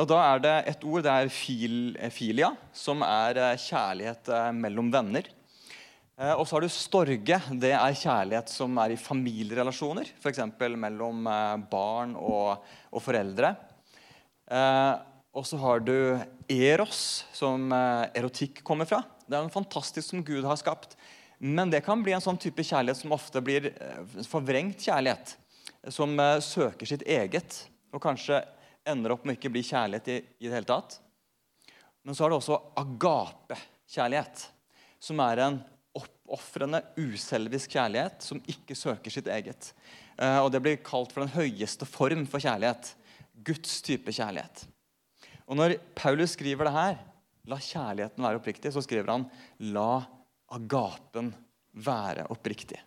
Og 0.00 0.08
da 0.08 0.20
er 0.24 0.38
det 0.40 0.54
Et 0.70 0.84
ord 0.88 1.02
det 1.04 1.12
er 1.12 1.28
fil, 1.28 1.94
eh, 2.00 2.08
filia, 2.08 2.56
som 2.72 3.02
er 3.02 3.58
kjærlighet 3.60 4.54
mellom 4.56 4.90
venner. 4.90 5.28
Og 6.22 6.46
så 6.46 6.54
har 6.54 6.60
du 6.60 6.68
storge. 6.68 7.36
Det 7.50 7.72
er 7.72 7.98
kjærlighet 7.98 8.48
som 8.48 8.76
er 8.78 8.92
i 8.92 8.96
familierelasjoner. 9.00 10.06
F.eks. 10.22 10.38
mellom 10.76 11.24
barn 11.68 12.14
og, 12.14 12.62
og 12.92 13.02
foreldre. 13.02 13.56
Og 15.34 15.46
så 15.48 15.58
har 15.58 15.80
du 15.80 16.20
eros, 16.48 17.24
som 17.32 17.72
erotikk 17.72 18.62
kommer 18.62 18.86
fra. 18.86 19.02
Det 19.26 19.34
er 19.34 19.42
en 19.42 19.50
fantastisk 19.50 20.12
som 20.12 20.22
Gud 20.22 20.44
har 20.44 20.60
skapt. 20.60 20.94
Men 21.44 21.72
det 21.72 21.80
kan 21.82 22.02
bli 22.06 22.12
en 22.14 22.22
sånn 22.22 22.38
type 22.38 22.62
kjærlighet 22.62 23.00
som 23.00 23.14
ofte 23.16 23.40
blir 23.42 23.72
eh, 23.72 24.20
forvrengt 24.30 24.84
kjærlighet. 24.84 25.32
Som 25.90 26.14
eh, 26.22 26.36
søker 26.38 26.86
sitt 26.86 27.02
eget, 27.02 27.56
og 27.90 27.98
kanskje 28.04 28.44
ender 28.86 29.16
opp 29.16 29.26
med 29.26 29.40
ikke 29.40 29.50
bli 29.50 29.64
kjærlighet 29.66 30.10
i, 30.12 30.20
i 30.38 30.46
det 30.46 30.54
hele 30.54 30.68
tatt. 30.68 31.00
Men 32.06 32.14
så 32.14 32.24
har 32.24 32.30
det 32.30 32.38
også 32.38 32.60
agape-kjærlighet, 32.78 34.46
som 35.02 35.24
er 35.26 35.42
en 35.48 35.58
oppofrende, 35.98 36.84
uselvisk 36.94 37.74
kjærlighet 37.74 38.22
som 38.22 38.38
ikke 38.46 38.78
søker 38.78 39.10
sitt 39.10 39.26
eget. 39.26 39.72
Eh, 40.22 40.38
og 40.38 40.52
Det 40.54 40.62
blir 40.62 40.78
kalt 40.86 41.10
for 41.10 41.26
den 41.26 41.34
høyeste 41.34 41.90
form 41.90 42.22
for 42.30 42.38
kjærlighet. 42.38 42.94
Guds 43.42 43.80
type 43.82 44.14
kjærlighet. 44.14 44.68
Og 45.50 45.58
Når 45.58 45.80
Paulus 45.98 46.38
skriver 46.38 46.70
det 46.70 46.78
her, 46.78 46.98
la 47.50 47.58
kjærligheten 47.58 48.22
være 48.22 48.38
oppriktig, 48.38 48.70
så 48.70 48.86
skriver 48.86 49.10
han 49.10 49.30
la 49.74 50.04
agapen 50.52 51.32
være 51.72 52.26
oppriktig. 52.32 52.80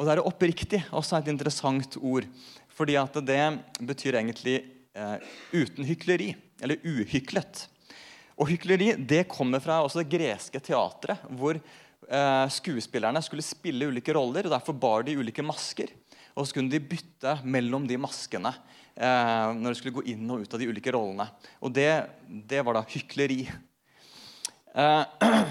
Og 0.00 0.06
det 0.06 0.14
er 0.14 0.24
oppriktig 0.24 0.80
også 0.96 1.18
et 1.18 1.28
interessant 1.28 1.98
ord, 2.00 2.24
fordi 2.72 2.96
at 2.96 3.18
det 3.28 3.42
betyr 3.84 4.16
egentlig 4.16 4.56
eh, 4.96 5.18
uten 5.52 5.84
hykleri, 5.84 6.30
eller 6.64 6.80
uhyklet. 6.88 7.66
Og 8.40 8.48
Hykleri 8.48 8.94
det 8.96 9.26
kommer 9.28 9.60
fra 9.60 9.82
også 9.84 10.00
det 10.00 10.10
greske 10.14 10.60
teatret, 10.64 11.20
hvor 11.36 11.58
eh, 11.58 12.46
skuespillerne 12.48 13.20
skulle 13.20 13.44
spille 13.44 13.90
ulike 13.90 14.14
roller. 14.16 14.48
og 14.48 14.54
Derfor 14.54 14.76
bar 14.80 15.04
de 15.04 15.18
ulike 15.20 15.44
masker. 15.44 15.92
Og 16.32 16.46
så 16.46 16.56
kunne 16.56 16.72
de 16.72 16.80
bytte 16.80 17.36
mellom 17.44 17.84
de 17.88 17.98
maskene 18.00 18.54
eh, 18.96 19.50
når 19.58 19.66
de 19.68 19.76
skulle 19.76 19.98
gå 19.98 20.06
inn 20.14 20.24
og 20.32 20.46
ut 20.46 20.56
av 20.56 20.62
de 20.62 20.70
ulike 20.70 20.94
rollene. 20.96 21.28
Og 21.60 21.74
det, 21.76 21.90
det 22.48 22.64
var 22.64 22.78
da 22.78 22.86
hykleri. 22.88 23.42
Eh, 24.70 25.04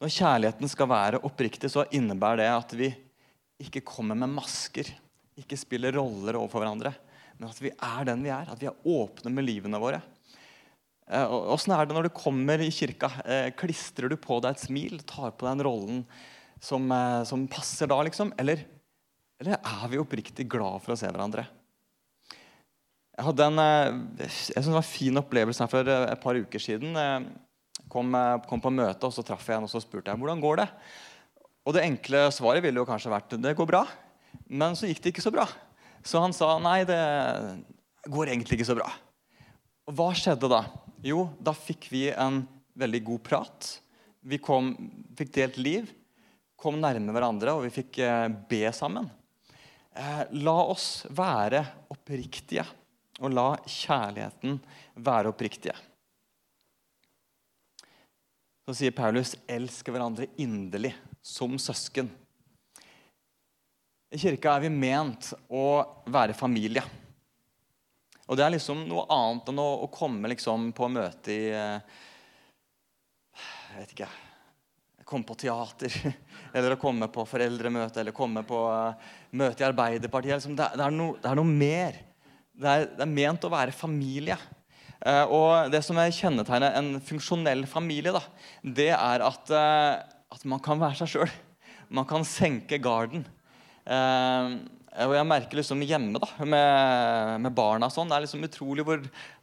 når 0.00 0.12
kjærligheten 0.12 0.70
skal 0.70 0.90
være 0.90 1.22
oppriktig, 1.24 1.70
så 1.72 1.86
innebærer 1.96 2.42
det 2.42 2.50
at 2.50 2.76
vi 2.76 2.90
ikke 3.64 3.84
kommer 3.86 4.18
med 4.18 4.34
masker, 4.34 4.90
ikke 5.40 5.58
spiller 5.58 5.94
roller 5.96 6.36
overfor 6.38 6.62
hverandre, 6.62 6.92
men 7.38 7.48
at 7.48 7.62
vi 7.62 7.72
er 7.72 8.10
den 8.10 8.22
vi 8.24 8.30
er. 8.34 8.50
At 8.50 8.60
vi 8.60 8.68
er 8.70 8.84
åpne 8.86 9.32
med 9.34 9.46
livene 9.46 9.80
våre. 9.82 10.02
Åssen 11.04 11.74
er 11.74 11.84
det 11.84 11.96
når 11.96 12.06
du 12.06 12.16
kommer 12.16 12.62
i 12.62 12.70
kirka? 12.72 13.10
Klistrer 13.58 14.08
du 14.08 14.16
på 14.20 14.38
deg 14.40 14.54
et 14.54 14.62
smil? 14.62 15.02
Tar 15.04 15.34
på 15.34 15.44
deg 15.44 15.58
den 15.58 15.66
rollen 15.66 15.98
som, 16.62 16.88
som 17.28 17.44
passer 17.50 17.90
da, 17.90 17.98
liksom? 18.06 18.32
Eller, 18.40 18.62
eller 19.42 19.58
er 19.58 19.90
vi 19.92 20.00
oppriktig 20.00 20.46
glad 20.48 20.80
for 20.84 20.94
å 20.94 20.98
se 21.00 21.10
hverandre? 21.10 21.44
Jeg 23.14 23.26
hadde 23.28 23.46
en 23.46 23.60
jeg 24.18 24.30
synes 24.32 24.66
det 24.66 24.74
var 24.74 24.82
en 24.82 24.90
fin 24.90 25.20
opplevelse 25.20 25.62
her 25.62 25.70
for 25.70 25.90
et 25.94 26.22
par 26.22 26.38
uker 26.38 26.62
siden. 26.62 26.96
Jeg 26.98 27.86
kom, 27.92 28.16
kom 28.48 28.62
på 28.62 28.72
møte, 28.74 29.06
og 29.06 29.14
så 29.14 29.22
traff 29.26 29.46
jeg 29.46 29.60
en 29.60 29.68
og 29.68 29.70
så 29.70 29.82
spurte 29.82 30.10
jeg, 30.10 30.18
hvordan 30.18 30.42
går 30.42 30.64
det 30.64 30.66
Og 31.62 31.76
det 31.76 31.84
enkle 31.86 32.26
svaret 32.34 32.64
ville 32.64 32.82
jo 32.82 32.88
kanskje 32.88 33.12
vært 33.12 33.36
det 33.38 33.54
går 33.54 33.70
bra. 33.70 33.84
Men 34.50 34.74
så 34.74 34.90
gikk 34.90 35.04
det 35.04 35.14
ikke 35.14 35.24
så 35.24 35.32
bra. 35.34 35.46
Så 36.04 36.20
han 36.20 36.34
sa 36.36 36.56
nei, 36.60 36.82
det 36.88 36.98
går 38.10 38.32
egentlig 38.32 38.58
ikke 38.58 38.68
så 38.68 38.76
bra. 38.76 38.90
Og 39.88 39.96
hva 39.96 40.10
skjedde 40.16 40.50
da? 40.50 40.64
Jo, 41.04 41.28
da 41.38 41.54
fikk 41.56 41.88
vi 41.92 42.08
en 42.10 42.42
veldig 42.76 43.00
god 43.06 43.22
prat. 43.24 43.70
Vi 44.24 44.40
kom, 44.42 44.72
fikk 45.16 45.32
delt 45.36 45.58
liv, 45.60 45.90
kom 46.60 46.80
nærme 46.80 47.12
hverandre, 47.14 47.54
og 47.54 47.66
vi 47.66 47.72
fikk 47.72 48.00
eh, 48.02 48.28
be 48.48 48.62
sammen. 48.74 49.06
Eh, 49.94 50.22
la 50.42 50.56
oss 50.64 51.04
være 51.12 51.62
oppriktige 51.92 52.64
og 53.20 53.34
la 53.34 53.48
kjærligheten 53.66 54.58
være 55.06 55.30
oppriktige. 55.30 55.76
Så 58.64 58.74
sier 58.78 58.96
Paulus 58.96 59.36
'elsk 59.46 59.90
hverandre 59.92 60.26
inderlig 60.40 60.94
som 61.22 61.58
søsken'. 61.60 62.08
I 64.14 64.18
kirka 64.18 64.56
er 64.56 64.60
vi 64.60 64.70
ment 64.70 65.32
å 65.50 65.84
være 66.06 66.34
familie. 66.38 66.82
Og 68.28 68.38
det 68.38 68.44
er 68.44 68.54
liksom 68.54 68.86
noe 68.88 69.04
annet 69.12 69.50
enn 69.50 69.60
å, 69.60 69.88
komme 69.92 70.30
liksom 70.32 70.70
på 70.72 70.88
møte 70.88 71.32
i 71.32 71.48
eh, 71.52 71.80
Jeg 73.34 73.80
vet 73.82 73.96
ikke 73.96 74.08
Komme 75.04 75.28
på 75.28 75.36
teater, 75.36 75.92
eller 76.56 76.72
å 76.72 76.80
komme 76.80 77.10
på 77.12 77.26
foreldremøte, 77.28 78.00
eller 78.00 78.16
komme 78.16 78.40
på 78.48 78.56
uh, 78.72 78.94
møte 79.36 79.60
i 79.60 79.66
Arbeiderpartiet. 79.66 80.38
Liksom, 80.38 80.54
det, 80.56 80.70
er 80.80 80.94
noe, 80.94 81.18
det 81.20 81.28
er 81.28 81.36
noe 81.36 81.50
mer. 81.50 81.98
Det 82.54 82.70
er, 82.70 82.84
det 82.94 83.02
er 83.02 83.10
ment 83.10 83.46
å 83.46 83.52
være 83.52 83.74
familie. 83.74 84.36
Uh, 85.04 85.24
og 85.26 85.72
det 85.72 85.82
som 85.84 85.98
kjennetegner 85.98 86.78
en 86.78 86.94
funksjonell 87.04 87.66
familie, 87.68 88.14
da, 88.14 88.22
det 88.62 88.92
er 88.94 89.24
at, 89.26 89.50
uh, 89.52 89.98
at 90.32 90.46
man 90.48 90.62
kan 90.64 90.80
være 90.80 91.02
seg 91.02 91.16
sjøl. 91.16 91.34
Man 91.94 92.06
kan 92.08 92.24
senke 92.24 92.78
garden. 92.82 93.26
Uh, 93.84 94.62
og 94.94 95.10
jeg 95.16 95.26
merker 95.26 95.58
liksom 95.58 95.80
hjemme 95.82 96.20
da, 96.22 96.28
med, 96.46 97.40
med 97.42 97.54
barna 97.56 97.88
sånn, 97.90 98.06
Det 98.06 98.14
er 98.14 98.22
liksom 98.28 98.46
utrolig 98.46 98.84
hvor 98.86 99.00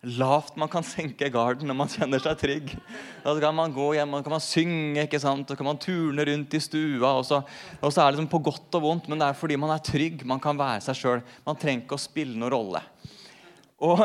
lavt 0.08 0.56
man 0.60 0.72
kan 0.72 0.86
senke 0.88 1.28
garden 1.34 1.68
når 1.68 1.78
man 1.82 1.92
kjenner 1.92 2.24
seg 2.24 2.38
trygg. 2.40 2.72
Da 3.26 3.34
kan 3.44 3.58
man 3.58 3.76
gå 3.76 3.90
hjem 3.98 4.16
og 4.16 4.24
kan 4.24 4.38
man 4.38 4.46
synge, 4.46 5.04
ikke 5.04 5.20
sant? 5.20 5.52
og 5.52 5.60
kan 5.60 5.68
man 5.68 5.82
turne 5.82 6.24
rundt 6.30 6.56
i 6.56 6.64
stua. 6.64 7.18
Og 7.18 7.28
så, 7.28 7.42
og 7.82 7.92
så 7.92 8.00
er 8.00 8.08
det 8.08 8.16
liksom 8.16 8.32
på 8.32 8.42
godt 8.48 8.80
og 8.80 8.86
vondt, 8.88 9.12
men 9.12 9.20
det 9.20 9.28
er 9.28 9.40
fordi 9.42 9.60
man 9.60 9.76
er 9.76 9.84
trygg. 9.84 10.24
Man 10.32 10.40
kan 10.40 10.56
være 10.60 10.86
seg 10.88 11.02
sjøl. 11.02 11.26
Man 11.44 11.60
trenger 11.60 11.84
ikke 11.84 12.00
å 12.00 12.06
spille 12.06 12.40
noen 12.40 12.56
rolle. 12.56 12.86
Og, 13.82 14.04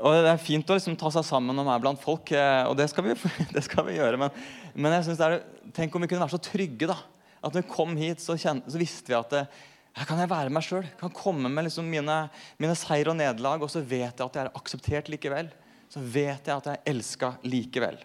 og 0.00 0.14
Det 0.24 0.30
er 0.30 0.40
fint 0.40 0.70
å 0.70 0.76
liksom 0.78 0.96
ta 1.00 1.10
seg 1.12 1.26
sammen 1.28 1.58
og 1.60 1.68
være 1.68 1.84
blant 1.84 2.00
folk, 2.02 2.32
eh, 2.36 2.62
og 2.68 2.76
det 2.78 2.88
skal 2.92 3.10
vi, 3.10 3.16
det 3.56 3.64
skal 3.66 3.86
vi 3.88 3.98
gjøre. 3.98 4.20
Men, 4.20 4.32
men 4.74 4.96
jeg 4.96 5.08
synes 5.08 5.20
det 5.20 5.28
er, 5.28 5.42
tenk 5.76 5.94
om 5.94 6.04
vi 6.04 6.08
kunne 6.12 6.24
være 6.24 6.36
så 6.36 6.42
trygge. 6.42 6.88
da, 6.90 6.98
At 7.40 7.52
når 7.52 7.64
vi 7.64 7.74
kom 7.74 7.94
hit, 8.00 8.24
så, 8.24 8.38
kjente, 8.40 8.72
så 8.72 8.80
visste 8.80 9.12
vi 9.12 9.18
at 9.18 9.36
det, 9.36 9.44
her 9.92 10.08
kan 10.08 10.22
jeg 10.22 10.30
være 10.30 10.52
meg 10.52 10.64
sjøl. 10.64 10.86
Kan 11.00 11.12
komme 11.12 11.50
med 11.52 11.66
liksom 11.66 11.88
mine, 11.92 12.22
mine 12.62 12.76
seier 12.78 13.10
og 13.12 13.18
nederlag, 13.18 13.60
og 13.60 13.68
så 13.72 13.82
vet 13.84 14.16
jeg 14.16 14.24
at 14.24 14.38
jeg 14.38 14.46
er 14.46 14.54
akseptert 14.56 15.10
likevel. 15.12 15.52
Så 15.92 16.00
vet 16.00 16.48
jeg 16.48 16.54
at 16.54 16.70
jeg 16.70 16.78
er 16.78 16.94
elska 16.94 17.34
likevel. 17.44 17.98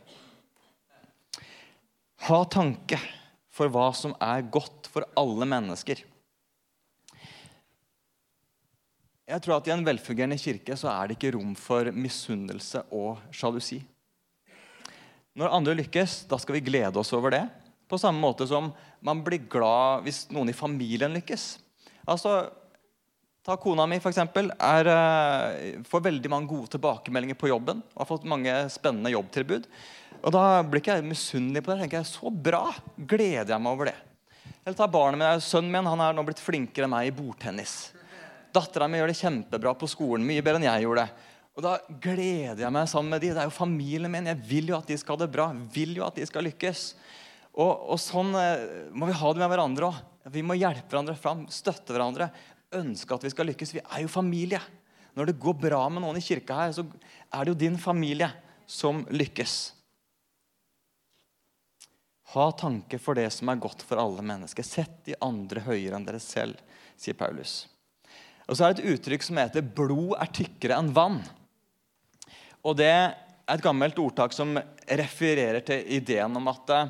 Ha 2.27 2.41
tanke 2.51 2.99
for 3.53 3.71
hva 3.71 3.87
som 3.95 4.11
er 4.19 4.43
godt 4.51 4.89
for 4.91 5.07
alle 5.17 5.47
mennesker. 5.47 6.03
Jeg 9.27 9.43
tror 9.43 9.57
at 9.57 9.67
I 9.67 9.73
en 9.75 9.83
velfungerende 9.83 10.39
kirke 10.39 10.75
så 10.79 10.87
er 10.93 11.09
det 11.09 11.17
ikke 11.17 11.33
rom 11.35 11.51
for 11.59 11.89
misunnelse 11.91 12.85
og 12.95 13.19
sjalusi. 13.35 13.81
Når 15.37 15.51
andre 15.53 15.75
lykkes, 15.81 16.21
da 16.31 16.39
skal 16.39 16.55
vi 16.55 16.63
glede 16.69 16.97
oss 16.97 17.11
over 17.13 17.35
det. 17.35 17.43
På 17.91 17.99
samme 17.99 18.23
måte 18.23 18.47
som 18.47 18.71
man 19.03 19.19
blir 19.25 19.43
glad 19.51 20.07
hvis 20.07 20.25
noen 20.31 20.49
i 20.51 20.55
familien 20.55 21.13
lykkes. 21.19 21.57
Altså, 22.07 22.47
Ta 23.47 23.55
kona 23.55 23.85
mi, 23.87 23.95
f.eks. 23.95 24.17
Uh, 24.19 25.83
får 25.87 26.01
veldig 26.03 26.29
mange 26.33 26.49
gode 26.51 26.67
tilbakemeldinger 26.73 27.37
på 27.39 27.47
jobben. 27.47 27.79
og 27.95 28.01
har 28.01 28.09
fått 28.09 28.25
mange 28.27 28.51
spennende 28.73 29.13
jobbtilbud. 29.13 29.69
Og 30.19 30.33
Da 30.35 30.41
blir 30.67 30.83
ikke 30.83 30.97
jeg 30.97 31.07
misunnelig 31.07 31.63
på 31.63 31.71
det. 31.71 31.85
tenker 31.85 32.01
jeg, 32.01 32.11
Så 32.11 32.27
bra! 32.27 32.75
Gleder 32.99 33.55
jeg 33.55 33.61
meg 33.63 33.71
over 33.71 33.85
det. 33.85 33.95
Eller 34.65 34.75
ta 34.75 34.87
barnet 34.91 35.19
mitt, 35.21 35.43
Sønnen 35.47 35.71
min 35.71 35.87
han 35.87 36.03
er 36.03 36.11
nå 36.11 36.25
blitt 36.27 36.43
flinkere 36.43 36.89
enn 36.89 36.91
meg 36.91 37.07
i 37.07 37.15
bordtennis. 37.15 37.93
Dattera 38.57 38.89
mi 38.89 38.99
gjør 38.99 39.13
det 39.13 39.19
kjempebra 39.21 39.75
på 39.77 39.89
skolen. 39.91 40.25
mye 40.25 40.41
bedre 40.41 40.61
enn 40.61 40.69
jeg 40.71 40.87
gjorde 40.87 41.05
det. 41.05 41.33
Og 41.57 41.63
Da 41.65 41.77
gleder 41.89 42.59
jeg 42.61 42.73
meg 42.73 42.89
sammen 42.89 43.15
med 43.15 43.23
de. 43.23 43.31
Det 43.33 43.41
er 43.41 43.49
jo 43.49 43.53
familien 43.53 44.11
min. 44.13 44.29
Jeg 44.29 44.41
vil 44.49 44.73
jo 44.73 44.77
at 44.77 44.89
de 44.89 44.97
skal 44.97 45.17
ha 45.17 45.23
det 45.23 45.31
bra. 45.33 45.47
Jeg 45.53 45.69
vil 45.73 45.95
jo 45.97 46.05
at 46.05 46.19
de 46.19 46.25
skal 46.29 46.45
lykkes. 46.45 46.83
Og, 47.57 47.71
og 47.93 47.97
sånn 48.01 48.35
eh, 48.37 48.91
må 48.93 49.09
vi 49.09 49.15
ha 49.17 49.31
det 49.33 49.41
med 49.41 49.49
hverandre 49.49 49.89
òg. 49.89 50.03
Vi 50.33 50.43
må 50.45 50.57
hjelpe 50.59 50.91
hverandre 50.91 51.15
fram, 51.17 51.45
støtte 51.49 51.95
hverandre. 51.95 52.27
Ønske 52.77 53.15
at 53.15 53.25
vi 53.25 53.31
skal 53.33 53.49
lykkes. 53.49 53.73
Vi 53.77 53.81
er 53.81 54.03
jo 54.03 54.11
familie. 54.11 54.59
Når 55.17 55.31
det 55.31 55.39
går 55.41 55.57
bra 55.57 55.79
med 55.89 56.03
noen 56.03 56.19
i 56.19 56.21
kirka 56.21 56.59
her, 56.59 56.75
så 56.77 56.85
er 56.85 57.41
det 57.41 57.53
jo 57.53 57.61
din 57.63 57.79
familie 57.81 58.29
som 58.69 59.01
lykkes. 59.09 59.55
Ha 62.35 62.45
tanke 62.59 62.99
for 63.01 63.17
det 63.17 63.31
som 63.33 63.49
er 63.49 63.63
godt 63.63 63.81
for 63.87 63.97
alle 64.03 64.21
mennesker. 64.21 64.67
Sett 64.67 64.99
de 65.07 65.17
andre 65.23 65.63
høyere 65.65 65.97
enn 65.97 66.05
dere 66.05 66.21
selv, 66.21 66.59
sier 66.99 67.17
Paulus. 67.17 67.63
Og 68.47 68.55
så 68.55 68.65
er 68.65 68.73
det 68.73 68.83
et 68.83 68.95
uttrykk 68.95 69.25
som 69.25 69.39
heter 69.41 69.61
'blod 69.61 70.15
er 70.15 70.31
tykkere 70.31 70.79
enn 70.79 70.93
vann'. 70.95 71.23
Og 72.63 72.77
Det 72.77 72.87
er 72.87 73.15
et 73.47 73.63
gammelt 73.63 73.99
ordtak 73.99 74.33
som 74.33 74.57
refererer 74.87 75.63
til 75.63 75.83
ideen 75.87 76.35
om 76.35 76.47
at 76.51 76.69
eh, 76.69 76.89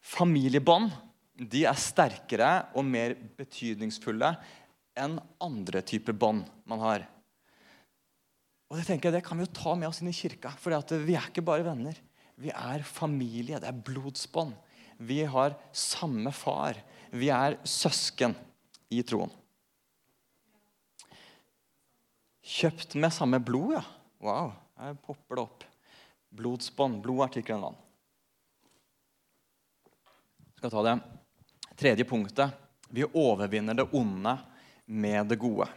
familiebånd 0.00 0.90
de 1.38 1.64
er 1.66 1.78
sterkere 1.78 2.68
og 2.74 2.84
mer 2.84 3.14
betydningsfulle 3.14 4.32
enn 4.98 5.18
andre 5.42 5.82
typer 5.86 6.12
bånd 6.12 6.44
man 6.66 6.82
har. 6.82 7.06
Og 8.68 8.76
Det 8.76 8.86
tenker 8.86 9.08
jeg, 9.08 9.18
det 9.18 9.26
kan 9.26 9.38
vi 9.38 9.46
jo 9.46 9.54
ta 9.54 9.74
med 9.74 9.88
oss 9.88 10.02
inn 10.02 10.10
i 10.10 10.16
kirka. 10.16 10.50
For 10.58 10.74
vi 11.06 11.14
er 11.16 11.30
ikke 11.30 11.46
bare 11.46 11.64
venner. 11.64 11.96
Vi 12.36 12.50
er 12.50 12.82
familie. 12.84 13.58
Det 13.58 13.70
er 13.70 13.84
blodsbånd. 13.86 14.52
Vi 14.98 15.22
har 15.24 15.56
samme 15.72 16.32
far. 16.34 16.76
Vi 17.10 17.30
er 17.32 17.56
søsken 17.64 18.34
i 18.90 19.00
troen. 19.02 19.32
Kjøpt 22.48 22.96
med 22.96 23.12
samme 23.12 23.40
blod, 23.44 23.74
ja. 23.76 23.82
Wow, 24.24 24.54
her 24.80 24.94
popper 25.04 25.36
det 25.36 25.42
opp. 25.44 25.64
Blodsbånd. 26.38 27.02
Blod 27.04 27.36
enn 27.36 27.60
vann. 27.60 27.76
Jeg 30.48 30.62
skal 30.62 30.72
ta 30.72 30.84
det 30.86 30.94
tredje 31.78 32.06
punktet. 32.08 32.56
Vi 32.88 33.04
overvinner 33.04 33.76
det 33.76 33.86
onde 33.92 34.32
med 34.86 35.28
det 35.28 35.36
gode. 35.38 35.68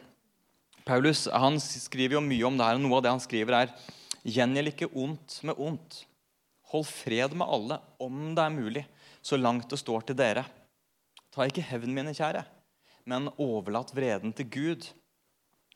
Paulus 0.88 1.28
han 1.28 1.60
skriver 1.62 2.18
jo 2.18 2.24
mye 2.24 2.48
om 2.48 2.56
det 2.58 2.70
her, 2.70 2.80
og 2.80 2.86
noe 2.86 2.98
av 2.98 3.04
det 3.06 3.12
han 3.14 3.22
skriver, 3.22 3.58
er 3.68 3.76
Gjengjeld 4.22 4.72
ikke 4.72 4.90
ondt 4.96 5.40
med 5.50 5.60
ondt. 5.60 6.00
Hold 6.72 6.88
fred 6.88 7.36
med 7.36 7.52
alle, 7.52 7.78
om 8.00 8.32
det 8.38 8.44
er 8.46 8.56
mulig, 8.56 8.84
så 9.22 9.38
langt 9.38 9.70
det 9.70 9.80
står 9.82 10.08
til 10.08 10.18
dere. 10.18 10.46
Ta 11.34 11.46
ikke 11.48 11.66
hevn, 11.68 11.94
mine 11.94 12.14
kjære, 12.16 12.46
men 13.10 13.30
overlat 13.42 13.92
vreden 13.98 14.34
til 14.38 14.50
Gud. 14.54 14.88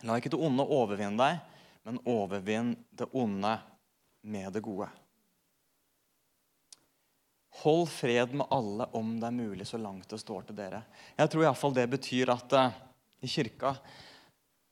La 0.06 0.20
ikke 0.20 0.30
det 0.34 0.41
onde 0.41 0.65
overvinne 0.70 1.18
deg, 1.18 1.39
men 1.86 2.02
overvinn 2.10 2.76
det 2.94 3.08
onde 3.18 3.56
med 4.26 4.54
det 4.54 4.62
gode. 4.65 4.88
Hold 7.63 7.88
fred 7.89 8.34
med 8.36 8.48
alle 8.52 8.88
om 8.98 9.13
det 9.20 9.30
er 9.30 9.38
mulig, 9.38 9.68
så 9.68 9.80
langt 9.82 10.10
det 10.12 10.20
står 10.22 10.48
til 10.48 10.58
dere. 10.58 10.84
Jeg 11.15 11.32
tror 11.32 11.46
iallfall 11.46 11.76
det 11.78 11.86
betyr 11.94 12.34
at 12.34 12.56
uh, 12.58 12.74
i 13.24 13.30
kirka 13.32 13.74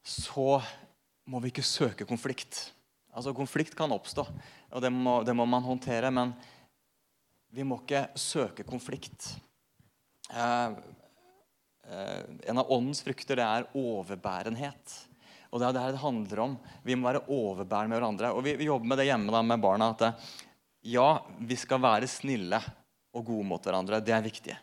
så 0.03 0.59
må 1.31 1.39
vi 1.39 1.53
ikke 1.53 1.63
søke 1.65 2.05
konflikt. 2.05 2.73
Altså 3.13 3.31
Konflikt 3.37 3.77
kan 3.77 3.93
oppstå, 3.93 4.25
og 4.73 4.83
det 4.83 4.91
må, 4.91 5.21
det 5.23 5.35
må 5.37 5.45
man 5.47 5.63
håndtere. 5.63 6.09
Men 6.11 6.33
vi 7.53 7.63
må 7.63 7.77
ikke 7.81 8.07
søke 8.19 8.65
konflikt. 8.67 9.29
Uh, 10.33 10.75
uh, 11.87 12.21
en 12.49 12.59
av 12.59 12.69
åndens 12.73 13.03
frukter 13.05 13.39
det 13.39 13.47
er 13.47 13.69
overbærenhet. 13.79 14.97
Og 15.53 15.61
det 15.61 15.67
er 15.69 15.75
det 15.77 15.93
det 15.93 16.01
handler 16.01 16.39
om. 16.47 16.55
Vi 16.81 16.95
må 16.97 17.11
være 17.11 17.27
overbærende 17.29 17.93
med 17.93 17.99
hverandre. 17.99 18.31
Og 18.33 18.41
vi, 18.45 18.55
vi 18.57 18.65
jobber 18.71 18.89
med 18.89 18.99
det 18.99 19.05
hjemme 19.11 19.33
da, 19.35 19.43
med 19.45 19.61
barna. 19.61 19.91
at 19.93 20.01
det, 20.01 20.11
ja, 20.89 21.09
vi 21.45 21.57
skal 21.61 21.81
være 21.83 22.09
snille 22.09 22.57
og 23.13 23.25
gode 23.27 23.45
mot 23.45 23.61
hverandre. 23.61 24.01
Det 24.01 24.15
er 24.15 24.25
viktig. 24.25 24.57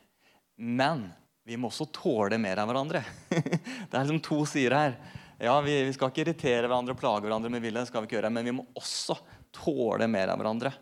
Men 0.58 1.06
vi 1.46 1.56
må 1.56 1.70
også 1.70 1.86
tåle 1.94 2.40
mer 2.42 2.58
av 2.60 2.68
hverandre. 2.68 3.04
det 3.30 3.94
er 3.94 4.02
liksom 4.02 4.20
to 4.26 4.42
sider 4.50 4.76
her. 4.76 4.98
Ja, 5.40 5.54
vi, 5.64 5.78
vi, 5.86 5.94
skal 5.94 6.10
ikke 6.10 6.24
irritere 6.26 6.66
hverandre 6.66 6.92
og 6.92 7.00
plage 7.00 7.24
hverandre 7.24 7.54
med 7.54 7.62
vilje, 7.64 7.86
vi 8.04 8.20
men 8.28 8.44
vi 8.50 8.52
må 8.58 8.66
også 8.76 9.16
tåle 9.62 10.10
mer 10.10 10.34
av 10.34 10.42
hverandre. 10.42 10.74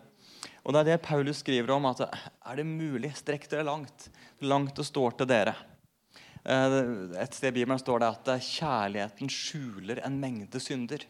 Og 0.65 0.73
Det 0.73 0.81
er 0.81 0.89
det 0.89 1.01
Paulus 1.05 1.39
skriver 1.39 1.71
om. 1.71 1.85
at 1.85 2.01
Er 2.01 2.57
det 2.57 2.65
mulig, 2.65 3.13
strekk 3.15 3.47
dere 3.49 3.63
langt. 3.63 4.09
Langt 4.41 4.75
det 4.75 4.85
står 4.85 5.15
til 5.17 5.29
dere. 5.29 5.55
Eh, 6.43 6.77
et 7.19 7.35
sted 7.35 7.51
i 7.51 7.59
Bibelen 7.59 7.81
står 7.81 8.03
det 8.03 8.11
at 8.13 8.45
kjærligheten 8.45 9.31
skjuler 9.31 10.03
en 10.05 10.19
mengde 10.21 10.61
synder. 10.63 11.03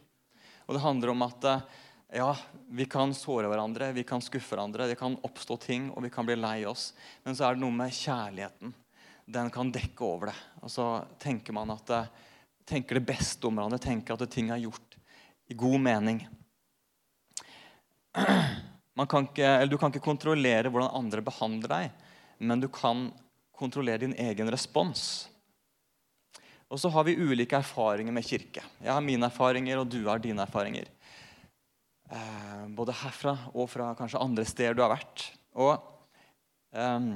Og 0.67 0.75
Det 0.75 0.83
handler 0.83 1.13
om 1.13 1.25
at 1.25 1.47
ja, 2.13 2.29
vi 2.69 2.85
kan 2.89 3.13
såre 3.13 3.49
hverandre, 3.49 3.91
vi 3.93 4.03
kan 4.03 4.21
skuffe 4.21 4.55
hverandre, 4.55 4.87
det 4.89 4.97
kan 4.97 5.17
oppstå 5.25 5.57
ting, 5.61 5.89
og 5.93 6.03
vi 6.05 6.09
kan 6.13 6.25
bli 6.25 6.37
lei 6.37 6.63
oss. 6.65 6.93
Men 7.25 7.37
så 7.37 7.47
er 7.47 7.57
det 7.57 7.63
noe 7.63 7.73
med 7.73 7.93
kjærligheten. 7.93 8.73
Den 9.29 9.49
kan 9.53 9.69
dekke 9.73 10.05
over 10.05 10.31
det. 10.31 10.37
Og 10.61 10.73
så 10.73 10.87
tenker 11.21 11.53
man 11.53 11.73
at 11.73 11.93
tenker 12.69 12.99
det 12.99 13.07
beste 13.09 13.47
om 13.49 13.57
hverandre, 13.57 13.81
tenker 13.81 14.13
at 14.13 14.31
ting 14.31 14.51
er 14.53 14.61
gjort 14.61 14.97
i 15.49 15.57
god 15.57 15.79
mening. 15.81 16.21
Kan 19.09 19.29
ikke, 19.29 19.49
du 19.71 19.77
kan 19.79 19.93
ikke 19.93 20.03
kontrollere 20.03 20.67
hvordan 20.67 20.91
andre 20.91 21.21
behandler 21.23 21.71
deg, 21.71 22.07
men 22.43 22.59
du 22.59 22.65
kan 22.67 23.05
kontrollere 23.59 24.05
din 24.05 24.15
egen 24.17 24.49
respons. 24.51 25.27
Og 26.69 26.77
så 26.77 26.89
har 26.93 27.05
vi 27.07 27.17
ulike 27.17 27.57
erfaringer 27.57 28.13
med 28.13 28.25
kirke. 28.25 28.61
Jeg 28.79 28.93
har 28.93 29.01
mine 29.01 29.25
erfaringer, 29.25 29.81
og 29.81 29.89
du 29.89 30.03
har 30.05 30.21
dine 30.21 30.45
erfaringer. 30.45 30.89
Eh, 32.09 32.67
både 32.77 32.95
herfra 33.01 33.35
og 33.53 33.69
fra 33.69 33.89
kanskje 33.97 34.21
andre 34.21 34.45
steder 34.45 34.77
du 34.77 34.83
har 34.85 34.93
vært. 34.93 35.31
Og 35.57 35.73
eh, 36.73 37.09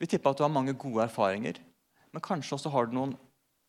Vi 0.00 0.08
tipper 0.10 0.32
at 0.32 0.40
du 0.40 0.44
har 0.44 0.52
mange 0.52 0.74
gode 0.76 1.04
erfaringer, 1.04 1.60
men 2.12 2.24
kanskje 2.24 2.56
også 2.56 2.72
har 2.72 2.88
du 2.88 2.96
noen 2.96 3.14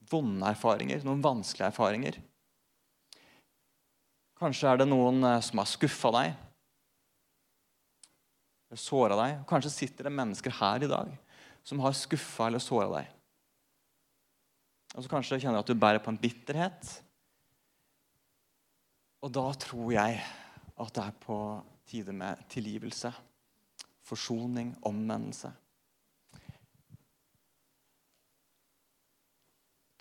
vonde 0.10 0.48
erfaringer, 0.48 1.04
noen 1.06 1.22
vanskelige 1.24 1.70
erfaringer. 1.70 2.18
Kanskje 4.40 4.72
er 4.72 4.82
det 4.82 4.90
noen 4.90 5.22
eh, 5.24 5.44
som 5.44 5.62
har 5.62 5.70
skuffa 5.70 6.12
deg, 6.16 6.42
såra 8.76 9.16
deg. 9.20 9.46
Kanskje 9.48 9.72
sitter 9.72 10.10
det 10.10 10.16
mennesker 10.16 10.52
her 10.58 10.84
i 10.84 10.92
dag 10.92 11.14
som 11.66 11.82
har 11.82 11.98
skuffa 11.98 12.48
eller 12.48 12.62
såra 12.64 12.92
deg. 13.00 13.10
Og 14.96 15.04
så 15.04 15.12
kanskje 15.12 15.42
kjenner 15.42 15.60
du 15.60 15.66
at 15.66 15.74
du 15.74 15.82
bærer 15.82 16.04
på 16.04 16.14
en 16.14 16.22
bitterhet 16.22 16.94
og 19.26 19.32
da 19.34 19.46
tror 19.58 19.90
jeg 19.90 20.20
at 20.76 20.92
det 20.94 21.04
er 21.04 21.22
på 21.24 21.38
tide 21.90 22.14
med 22.14 22.42
tilgivelse, 22.52 23.10
forsoning, 24.06 24.76
omvendelse. 24.86 25.50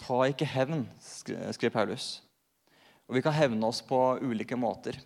Ta 0.04 0.18
ikke 0.28 0.48
hevn, 0.50 0.84
skriver 1.00 1.72
Paulus. 1.72 2.18
Og 3.08 3.16
Vi 3.16 3.22
kan 3.24 3.36
hevne 3.36 3.64
oss 3.64 3.80
på 3.84 3.96
ulike 4.20 4.56
måter. 4.60 4.98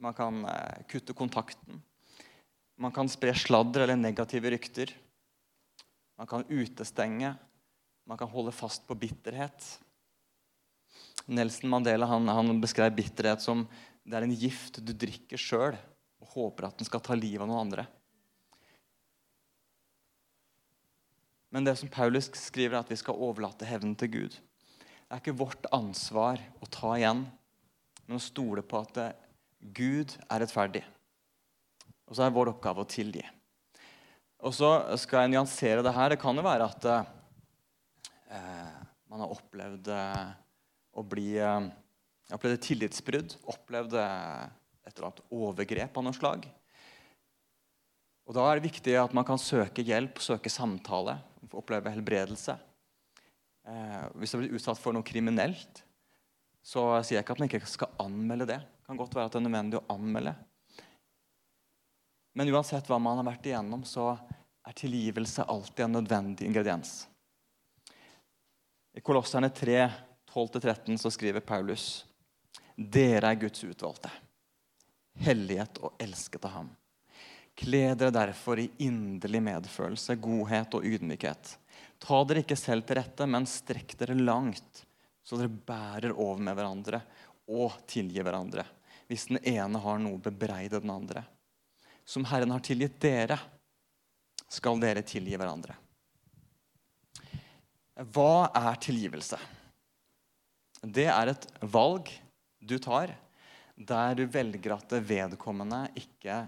Man 0.00 0.16
kan 0.16 0.44
eh, 0.48 0.84
kutte 0.88 1.12
kontakten. 1.16 1.82
Man 2.80 2.92
kan 2.92 3.08
spre 3.08 3.34
sladder 3.36 3.84
eller 3.84 3.96
negative 3.96 4.52
rykter. 4.52 4.92
Man 6.16 6.28
kan 6.30 6.46
utestenge. 6.48 7.34
Man 8.06 8.18
kan 8.18 8.30
holde 8.30 8.54
fast 8.54 8.86
på 8.86 8.94
bitterhet. 8.94 9.66
Nelson 11.26 11.70
Mandela 11.70 12.06
han, 12.06 12.28
han 12.28 12.60
beskrev 12.60 12.94
bitterhet 12.94 13.42
som 13.42 13.66
det 14.06 14.14
er 14.14 14.26
en 14.26 14.34
gift 14.38 14.78
du 14.86 14.92
drikker 14.94 15.40
sjøl 15.40 15.74
og 16.22 16.34
håper 16.36 16.68
at 16.68 16.78
den 16.78 16.86
skal 16.86 17.02
ta 17.02 17.16
livet 17.18 17.42
av 17.42 17.50
noen 17.50 17.64
andre. 17.66 17.86
Men 21.50 21.66
det 21.66 21.76
som 21.80 21.90
Paulus 21.90 22.28
skriver, 22.38 22.76
er 22.76 22.84
at 22.84 22.92
vi 22.92 22.98
skal 23.00 23.18
overlate 23.18 23.66
hevnen 23.66 23.96
til 23.98 24.12
Gud. 24.12 24.36
Det 24.36 25.14
er 25.14 25.22
ikke 25.22 25.38
vårt 25.38 25.66
ansvar 25.74 26.42
å 26.62 26.68
ta 26.70 26.92
igjen, 26.98 27.24
men 28.06 28.18
å 28.18 28.22
stole 28.22 28.62
på 28.66 28.82
at 28.82 28.98
Gud 29.74 30.14
er 30.26 30.42
rettferdig. 30.42 30.82
Og 32.06 32.18
så 32.18 32.26
er 32.26 32.34
vår 32.34 32.52
oppgave 32.52 32.84
å 32.84 32.90
tilgi. 32.90 33.24
Og 34.44 34.52
så 34.54 34.70
skal 35.00 35.24
jeg 35.24 35.34
nyansere 35.34 35.84
det 35.84 35.94
her. 35.96 36.12
Det 36.12 36.20
kan 36.20 36.36
jo 36.36 36.44
være 36.44 36.68
at 36.68 36.88
eh, 36.90 38.76
man 39.08 39.24
har 39.24 39.32
opplevd 39.32 39.88
eh, 39.94 40.28
å 40.96 41.04
bli 41.06 41.30
eh, 41.40 41.70
opplevd 42.34 42.58
et 42.58 42.68
tillitsbrudd, 42.68 43.36
Opplevd 43.54 43.96
et 43.96 44.92
eller 44.92 45.08
annet 45.08 45.24
overgrep 45.34 45.98
av 45.98 46.06
noe 46.06 46.16
slag. 46.16 46.46
Og 48.26 48.34
Da 48.34 48.44
er 48.48 48.58
det 48.58 48.66
viktig 48.66 48.94
at 48.98 49.14
man 49.14 49.26
kan 49.26 49.38
søke 49.38 49.84
hjelp, 49.86 50.18
søke 50.22 50.50
samtale, 50.50 51.14
oppleve 51.54 51.92
helbredelse. 51.94 52.56
Eh, 53.66 54.02
hvis 54.18 54.30
du 54.30 54.36
har 54.36 54.44
blitt 54.44 54.56
utsatt 54.58 54.80
for 54.82 54.94
noe 54.94 55.06
kriminelt, 55.06 55.82
så 56.66 56.88
sier 57.06 57.20
jeg 57.20 57.24
ikke 57.24 57.36
at 57.36 57.42
man 57.42 57.50
ikke 57.50 57.70
skal 57.70 57.94
anmelde 58.02 58.48
det. 58.50 58.58
Det 58.58 58.90
kan 58.90 58.98
godt 58.98 59.14
være 59.14 59.30
at 59.30 59.34
det 59.34 59.40
er 59.40 59.46
nødvendig 59.46 59.78
å 59.78 59.86
anmelde. 59.94 60.34
Men 62.36 62.50
uansett 62.52 62.88
hva 62.90 62.98
man 63.00 63.16
har 63.16 63.24
vært 63.30 63.46
igjennom, 63.48 63.80
så 63.88 64.10
er 64.66 64.76
tilgivelse 64.76 65.46
alltid 65.48 65.86
en 65.86 65.94
nødvendig 65.96 66.44
ingrediens. 66.44 67.06
I 68.96 69.00
Kolosserne 69.00 69.48
3 69.48 69.78
12-13 70.34 70.98
så 71.00 71.12
skriver 71.12 71.40
Paulus 71.40 72.04
dere 72.76 73.30
er 73.32 73.38
Guds 73.40 73.62
utvalgte, 73.64 74.10
hellighet 75.24 75.78
og 75.80 75.94
elsket 76.02 76.44
av 76.44 76.52
ham. 76.58 76.66
Kle 77.56 77.94
dere 77.96 78.12
derfor 78.12 78.60
i 78.60 78.66
inderlig 78.84 79.40
medfølelse, 79.46 80.18
godhet 80.20 80.76
og 80.76 80.84
ydmykhet. 80.84 81.54
Ta 82.04 82.18
dere 82.28 82.42
ikke 82.44 82.58
selv 82.60 82.84
til 82.84 82.98
rette, 83.00 83.24
men 83.24 83.48
strekk 83.48 83.94
dere 84.02 84.18
langt, 84.18 84.82
så 85.24 85.40
dere 85.40 85.48
bærer 85.48 86.12
over 86.12 86.42
med 86.44 86.58
hverandre 86.58 87.00
og 87.48 87.80
tilgir 87.88 88.28
hverandre, 88.28 88.66
hvis 89.08 89.30
den 89.32 89.40
ene 89.40 89.80
har 89.80 90.04
noe 90.04 90.20
bebreidet 90.20 90.84
den 90.84 90.92
andre. 90.92 91.24
Som 92.06 92.24
Herren 92.30 92.54
har 92.54 92.62
tilgitt 92.62 93.00
dere, 93.02 93.38
skal 94.48 94.78
dere 94.78 95.02
tilgi 95.02 95.34
hverandre. 95.34 95.74
Hva 98.14 98.48
er 98.54 98.78
tilgivelse? 98.78 99.38
det 100.86 101.06
er 101.10 101.32
et 101.32 101.46
valg 101.60 102.10
du 102.60 102.76
tar 102.82 103.14
der 103.76 104.14
du 104.16 104.24
velger 104.30 104.76
at 104.76 104.92
vedkommende 105.04 105.86
ikke 105.98 106.44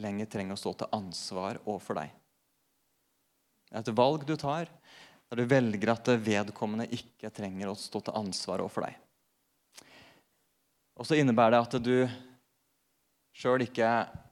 lenger 0.00 0.28
trenger 0.32 0.56
å 0.56 0.60
stå 0.60 0.74
til 0.80 0.96
ansvar 0.96 1.60
overfor 1.64 2.00
deg. 2.00 2.10
Det 3.70 3.80
et 3.80 3.92
valg 3.96 4.26
du 4.28 4.34
tar 4.40 4.68
der 5.30 5.40
du 5.40 5.46
velger 5.46 5.92
at 5.94 6.10
vedkommende 6.20 6.88
ikke 6.92 7.30
trenger 7.32 7.70
å 7.70 7.78
stå 7.78 8.02
til 8.06 8.18
ansvar 8.18 8.64
overfor 8.64 8.88
deg. 8.88 8.98
Og 11.00 11.06
så 11.08 11.16
innebærer 11.16 11.54
det 11.54 11.62
at 11.62 11.78
du 11.80 11.94
sjøl 13.36 13.64
ikke 13.64 13.88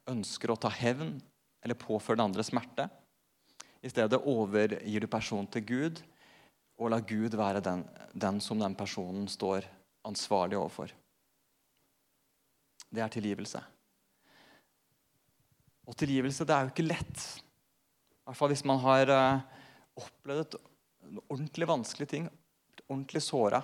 ønsker 0.09 0.53
å 0.53 0.59
ta 0.61 0.71
hevn 0.73 1.17
eller 1.65 1.79
påføre 1.79 2.19
den 2.19 2.29
andre 2.29 2.45
smerte. 2.47 2.89
I 3.83 3.91
stedet 3.93 4.21
overgir 4.27 5.05
du 5.05 5.11
personen 5.11 5.49
til 5.53 5.67
Gud 5.69 6.03
og 6.79 6.93
la 6.93 7.01
Gud 7.03 7.35
være 7.39 7.63
den, 7.65 7.83
den 8.15 8.39
som 8.43 8.61
den 8.63 8.77
personen 8.79 9.27
står 9.31 9.67
ansvarlig 10.07 10.59
overfor. 10.59 10.93
Det 12.89 13.03
er 13.05 13.13
tilgivelse. 13.13 13.61
Og 15.89 15.97
tilgivelse 15.99 16.47
det 16.47 16.55
er 16.55 16.67
jo 16.67 16.73
ikke 16.73 16.87
lett. 16.87 17.25
I 17.29 18.29
hvert 18.29 18.39
fall 18.39 18.53
hvis 18.53 18.65
man 18.69 18.81
har 18.85 19.13
uh, 19.13 19.59
opplevd 19.99 20.59
ordentlig 21.27 21.69
vanskelige 21.69 22.13
ting, 22.13 22.29
ordentlig 22.87 23.23
såra. 23.25 23.63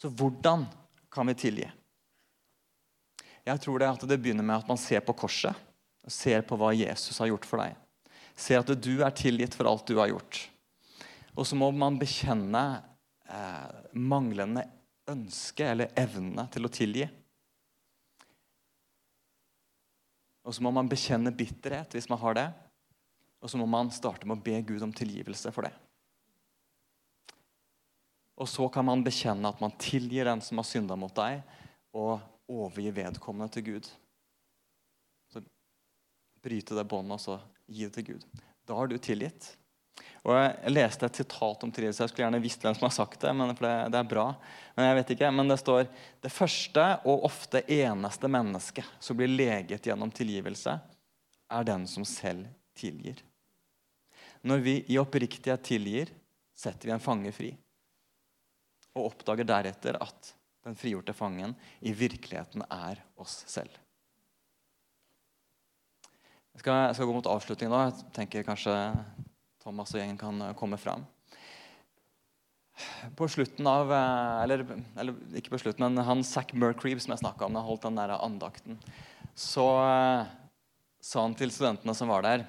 Så 0.00 0.08
hvordan 0.08 0.66
kan 1.12 1.28
vi 1.28 1.36
tilgi? 1.36 1.68
Jeg 3.46 3.62
tror 3.64 3.80
det, 3.80 3.88
at 3.88 4.06
det 4.08 4.18
begynner 4.20 4.46
med 4.46 4.60
at 4.60 4.68
man 4.68 4.80
ser 4.80 5.02
på 5.04 5.14
korset. 5.16 5.56
og 6.04 6.12
Ser 6.12 6.44
på 6.46 6.58
hva 6.60 6.72
Jesus 6.76 7.18
har 7.22 7.30
gjort 7.30 7.48
for 7.48 7.62
deg. 7.62 7.76
Ser 8.36 8.62
at 8.62 8.72
du 8.72 8.92
er 9.04 9.14
tilgitt 9.16 9.56
for 9.56 9.68
alt 9.68 9.88
du 9.88 9.98
har 10.00 10.10
gjort. 10.12 10.42
Og 11.36 11.46
så 11.46 11.56
må 11.56 11.70
man 11.72 11.98
bekjenne 12.00 12.62
eh, 13.28 13.68
manglende 13.96 14.66
ønske 15.10 15.66
eller 15.66 15.92
evne 15.98 16.46
til 16.52 16.66
å 16.66 16.72
tilgi. 16.72 17.06
Og 20.46 20.56
så 20.56 20.64
må 20.64 20.72
man 20.74 20.88
bekjenne 20.90 21.32
bitterhet 21.36 21.94
hvis 21.94 22.08
man 22.10 22.20
har 22.22 22.36
det. 22.38 22.48
Og 23.40 23.52
så 23.52 23.60
må 23.60 23.66
man 23.70 23.92
starte 23.94 24.28
med 24.28 24.40
å 24.40 24.44
be 24.44 24.58
Gud 24.68 24.82
om 24.84 24.92
tilgivelse 24.92 25.52
for 25.54 25.68
det. 25.68 25.72
Og 28.40 28.48
så 28.48 28.66
kan 28.72 28.86
man 28.88 29.04
bekjenne 29.04 29.48
at 29.48 29.60
man 29.60 29.74
tilgir 29.80 30.28
den 30.28 30.40
som 30.44 30.60
har 30.60 30.68
synda 30.68 30.96
mot 30.96 31.12
deg, 31.12 31.42
og 31.92 32.20
overgi 32.50 32.90
vedkommende 32.94 33.54
til 33.54 33.66
Gud. 33.70 33.88
Så 35.32 35.42
Bryte 36.42 36.76
det 36.76 36.86
båndet 36.90 37.18
og 37.18 37.22
så 37.22 37.38
gi 37.70 37.86
det 37.86 37.94
til 37.96 38.12
Gud. 38.12 38.28
Da 38.66 38.76
har 38.78 38.90
du 38.90 38.96
tilgitt. 38.98 39.54
Og 40.24 40.36
Jeg 40.36 40.72
leste 40.72 41.06
et 41.08 41.20
sitat 41.22 41.64
om 41.64 41.72
tilgivelse. 41.72 42.02
Jeg 42.04 42.12
skulle 42.12 42.26
gjerne 42.26 42.42
visst 42.42 42.64
hvem 42.64 42.76
som 42.76 42.86
har 42.86 42.94
sagt 42.94 43.20
det. 43.22 43.32
men 43.36 43.54
det, 43.54 43.72
det, 43.92 43.98
er 43.98 44.08
bra. 44.08 44.26
Men 44.76 44.90
jeg 44.90 44.98
vet 44.98 45.12
ikke, 45.14 45.30
men 45.32 45.48
det 45.48 45.58
står 45.60 45.88
det 46.22 46.32
første 46.32 46.86
og 47.08 47.24
ofte 47.28 47.62
eneste 47.64 48.28
mennesket 48.28 48.88
som 49.00 49.16
blir 49.16 49.32
leget 49.32 49.86
gjennom 49.86 50.12
tilgivelse, 50.12 50.76
er 51.50 51.66
den 51.66 51.86
som 51.88 52.04
selv 52.06 52.46
tilgir. 52.78 53.22
Når 54.42 54.62
vi 54.64 54.76
i 54.88 54.98
oppriktighet 55.00 55.64
tilgir, 55.66 56.12
setter 56.56 56.88
vi 56.88 56.94
en 56.94 57.02
fange 57.02 57.32
fri. 57.32 57.50
Og 58.96 59.10
oppdager 59.10 59.48
deretter 59.48 59.98
at 60.00 60.34
den 60.66 60.76
frigjorte 60.76 61.14
fangen 61.16 61.54
i 61.80 61.92
virkeligheten 61.96 62.64
er 62.68 63.00
oss 63.20 63.40
selv. 63.48 63.72
Jeg 66.50 66.64
skal, 66.64 66.82
jeg 66.90 66.98
skal 66.98 67.08
gå 67.08 67.14
mot 67.16 67.30
avslutning 67.30 67.70
nå. 67.72 67.80
Jeg 67.86 68.12
tenker 68.16 68.44
kanskje 68.44 68.74
Thomas 69.62 69.94
og 69.94 70.00
gjengen 70.00 70.20
kan 70.20 70.42
komme 70.58 70.76
fram. 70.80 71.06
På 73.16 73.28
slutten 73.28 73.66
av 73.68 73.90
eh, 73.92 74.42
eller, 74.44 74.64
eller, 74.98 75.16
ikke 75.36 75.52
på 75.54 75.60
slutten, 75.62 75.84
men 75.84 76.04
han 76.06 76.24
Zack 76.24 76.54
Mercreeve 76.56 77.02
som 77.02 77.14
jeg 77.14 77.22
snakka 77.22 77.46
om, 77.46 77.56
da 77.56 77.64
holdt 77.64 77.84
den 77.86 77.98
der 78.00 78.14
andakten, 78.16 78.78
så 79.36 79.66
uh, 79.84 80.30
sa 81.00 81.24
han 81.24 81.36
til 81.36 81.52
studentene 81.52 81.94
som 81.96 82.10
var 82.12 82.24
der, 82.24 82.46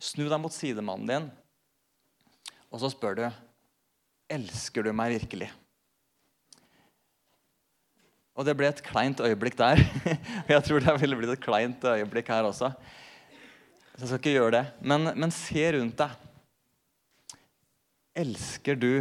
snu 0.00 0.26
deg 0.28 0.40
mot 0.40 0.54
sidemannen 0.54 1.10
din, 1.10 1.28
og 2.68 2.80
så 2.82 2.90
spør 2.92 3.18
du 3.18 3.24
elsker 4.32 4.84
du 4.84 4.92
meg 4.96 5.14
virkelig. 5.16 5.50
Og 8.38 8.46
det 8.46 8.54
ble 8.54 8.68
et 8.70 8.84
kleint 8.86 9.18
øyeblikk 9.18 9.56
der. 9.58 9.80
jeg 10.52 10.62
tror 10.62 10.84
det 10.84 10.94
ville 11.02 11.18
blitt 11.18 11.34
et 11.34 11.42
kleint 11.42 11.84
øyeblikk 11.90 12.30
her 12.30 12.46
også. 12.46 12.70
Så 13.96 14.04
jeg 14.04 14.10
skal 14.12 14.20
ikke 14.20 14.34
gjøre 14.36 14.52
det. 14.54 14.64
Men, 14.78 15.10
men 15.18 15.34
se 15.34 15.64
rundt 15.74 15.98
deg. 15.98 16.14
Elsker 18.18 18.78
du 18.78 18.92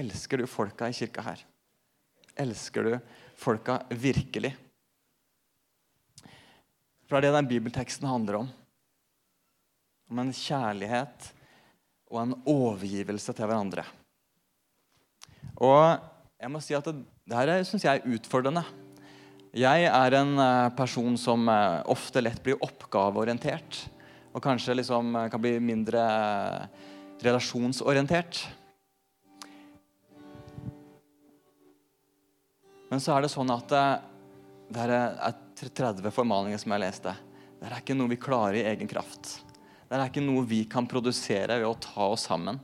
Elsker 0.00 0.38
du 0.38 0.46
folka 0.46 0.86
i 0.86 0.94
kirka 0.94 1.24
her? 1.24 1.40
Elsker 2.38 2.86
du 2.86 2.92
folka 3.40 3.80
virkelig? 3.90 4.52
For 7.08 7.16
det 7.18 7.26
er 7.26 7.32
det 7.32 7.40
den 7.40 7.50
bibelteksten 7.50 8.06
handler 8.06 8.42
om. 8.44 8.52
Om 10.12 10.22
en 10.22 10.30
kjærlighet 10.36 11.32
og 12.12 12.20
en 12.22 12.36
overgivelse 12.44 13.34
til 13.34 13.50
hverandre. 13.50 13.82
Og 15.58 15.98
jeg 16.40 16.48
må 16.48 16.60
si 16.64 16.76
at 16.76 16.86
det, 16.88 17.02
her 17.36 17.50
syns 17.68 17.84
jeg 17.84 18.00
er 18.00 18.14
utfordrende. 18.16 18.62
Jeg 19.56 19.88
er 19.88 20.14
en 20.16 20.38
eh, 20.40 20.68
person 20.78 21.16
som 21.20 21.48
eh, 21.52 21.82
ofte 21.90 22.22
lett 22.22 22.40
blir 22.44 22.60
oppgaveorientert. 22.64 23.80
Og 24.32 24.42
kanskje 24.44 24.78
liksom 24.78 25.12
eh, 25.18 25.26
kan 25.32 25.42
bli 25.42 25.58
mindre 25.60 26.04
relasjonsorientert. 27.20 28.40
Men 32.90 33.04
så 33.04 33.14
er 33.14 33.26
det 33.26 33.32
sånn 33.34 33.52
at 33.52 33.68
det 34.72 34.86
er 34.86 35.36
30 35.60 36.08
formaninger 36.14 36.58
som 36.58 36.72
jeg 36.74 36.82
leste. 36.82 37.12
Det 37.60 37.68
er 37.68 37.76
ikke 37.82 37.98
noe 37.98 38.10
vi 38.10 38.18
klarer 38.18 38.62
i 38.62 38.64
egen 38.72 38.88
kraft. 38.90 39.36
Det 39.84 39.98
er 39.98 40.08
ikke 40.08 40.24
noe 40.24 40.48
vi 40.48 40.64
kan 40.70 40.88
produsere 40.90 41.60
ved 41.60 41.68
å 41.68 41.76
ta 41.78 42.08
oss 42.08 42.24
sammen. 42.30 42.58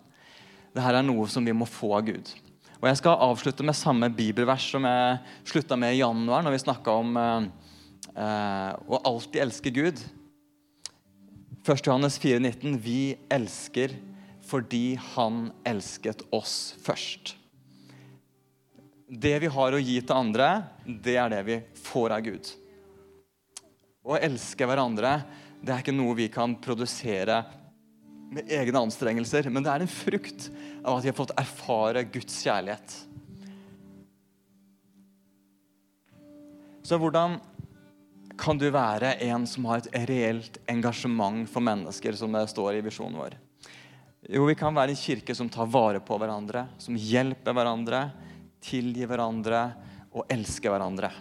Det 0.73 0.83
her 0.83 0.99
er 0.99 1.07
noe 1.07 1.29
som 1.31 1.45
vi 1.47 1.55
må 1.55 1.69
få 1.69 1.93
av 1.99 2.09
Gud. 2.09 2.33
Og 2.77 2.89
Jeg 2.91 2.99
skal 3.01 3.23
avslutte 3.25 3.65
med 3.65 3.77
samme 3.77 4.11
bibelvers 4.13 4.67
som 4.75 4.85
jeg 4.85 5.21
slutta 5.49 5.79
med 5.81 5.95
i 5.95 6.03
januar, 6.03 6.45
når 6.45 6.57
vi 6.57 6.65
snakka 6.67 6.97
om 7.01 7.17
eh, 7.17 7.47
eh, 8.13 8.73
å 8.77 9.01
alltid 9.09 9.41
elske 9.47 9.73
Gud. 9.73 10.03
1. 11.65 11.87
Johannes 11.89 12.21
4,19.: 12.21 12.77
Vi 12.79 13.17
elsker 13.33 13.97
fordi 14.47 14.99
Han 15.15 15.49
elsket 15.67 16.23
oss 16.37 16.77
først. 16.85 17.35
Det 19.09 19.35
vi 19.43 19.51
har 19.51 19.73
å 19.73 19.81
gi 19.81 19.97
til 20.03 20.17
andre, 20.17 20.51
det 20.85 21.17
er 21.17 21.33
det 21.33 21.43
vi 21.47 21.59
får 21.81 22.15
av 22.15 22.25
Gud. 22.27 22.53
Å 24.07 24.19
elske 24.21 24.67
hverandre 24.69 25.21
det 25.63 25.73
er 25.73 25.83
ikke 25.83 25.95
noe 25.97 26.15
vi 26.19 26.29
kan 26.31 26.55
produsere 26.63 27.41
med 28.31 28.51
egne 28.53 28.83
anstrengelser, 28.87 29.49
men 29.51 29.65
det 29.65 29.73
er 29.73 29.85
en 29.85 29.91
frukt 29.91 30.49
av 30.83 30.97
at 30.97 31.05
de 31.05 31.11
har 31.13 31.19
fått 31.19 31.35
erfare 31.39 32.05
Guds 32.11 32.41
kjærlighet. 32.45 32.97
Så 36.87 36.99
hvordan 37.03 37.39
kan 38.39 38.59
du 38.61 38.69
være 38.71 39.17
en 39.27 39.47
som 39.49 39.65
har 39.71 39.81
et 39.81 40.09
reelt 40.11 40.59
engasjement 40.71 41.49
for 41.51 41.65
mennesker, 41.65 42.15
som 42.19 42.35
det 42.37 42.45
står 42.53 42.77
i 42.77 42.85
visjonen 42.85 43.19
vår? 43.19 43.39
Jo, 44.27 44.45
vi 44.49 44.57
kan 44.59 44.75
være 44.75 44.95
en 44.95 44.99
kirke 44.99 45.35
som 45.39 45.51
tar 45.51 45.69
vare 45.71 46.03
på 46.03 46.19
hverandre, 46.19 46.67
som 46.83 46.99
hjelper 46.99 47.55
hverandre, 47.55 48.03
tilgir 48.63 49.11
hverandre 49.11 49.63
og 50.11 50.27
elsker 50.33 50.73
hverandre. 50.73 51.13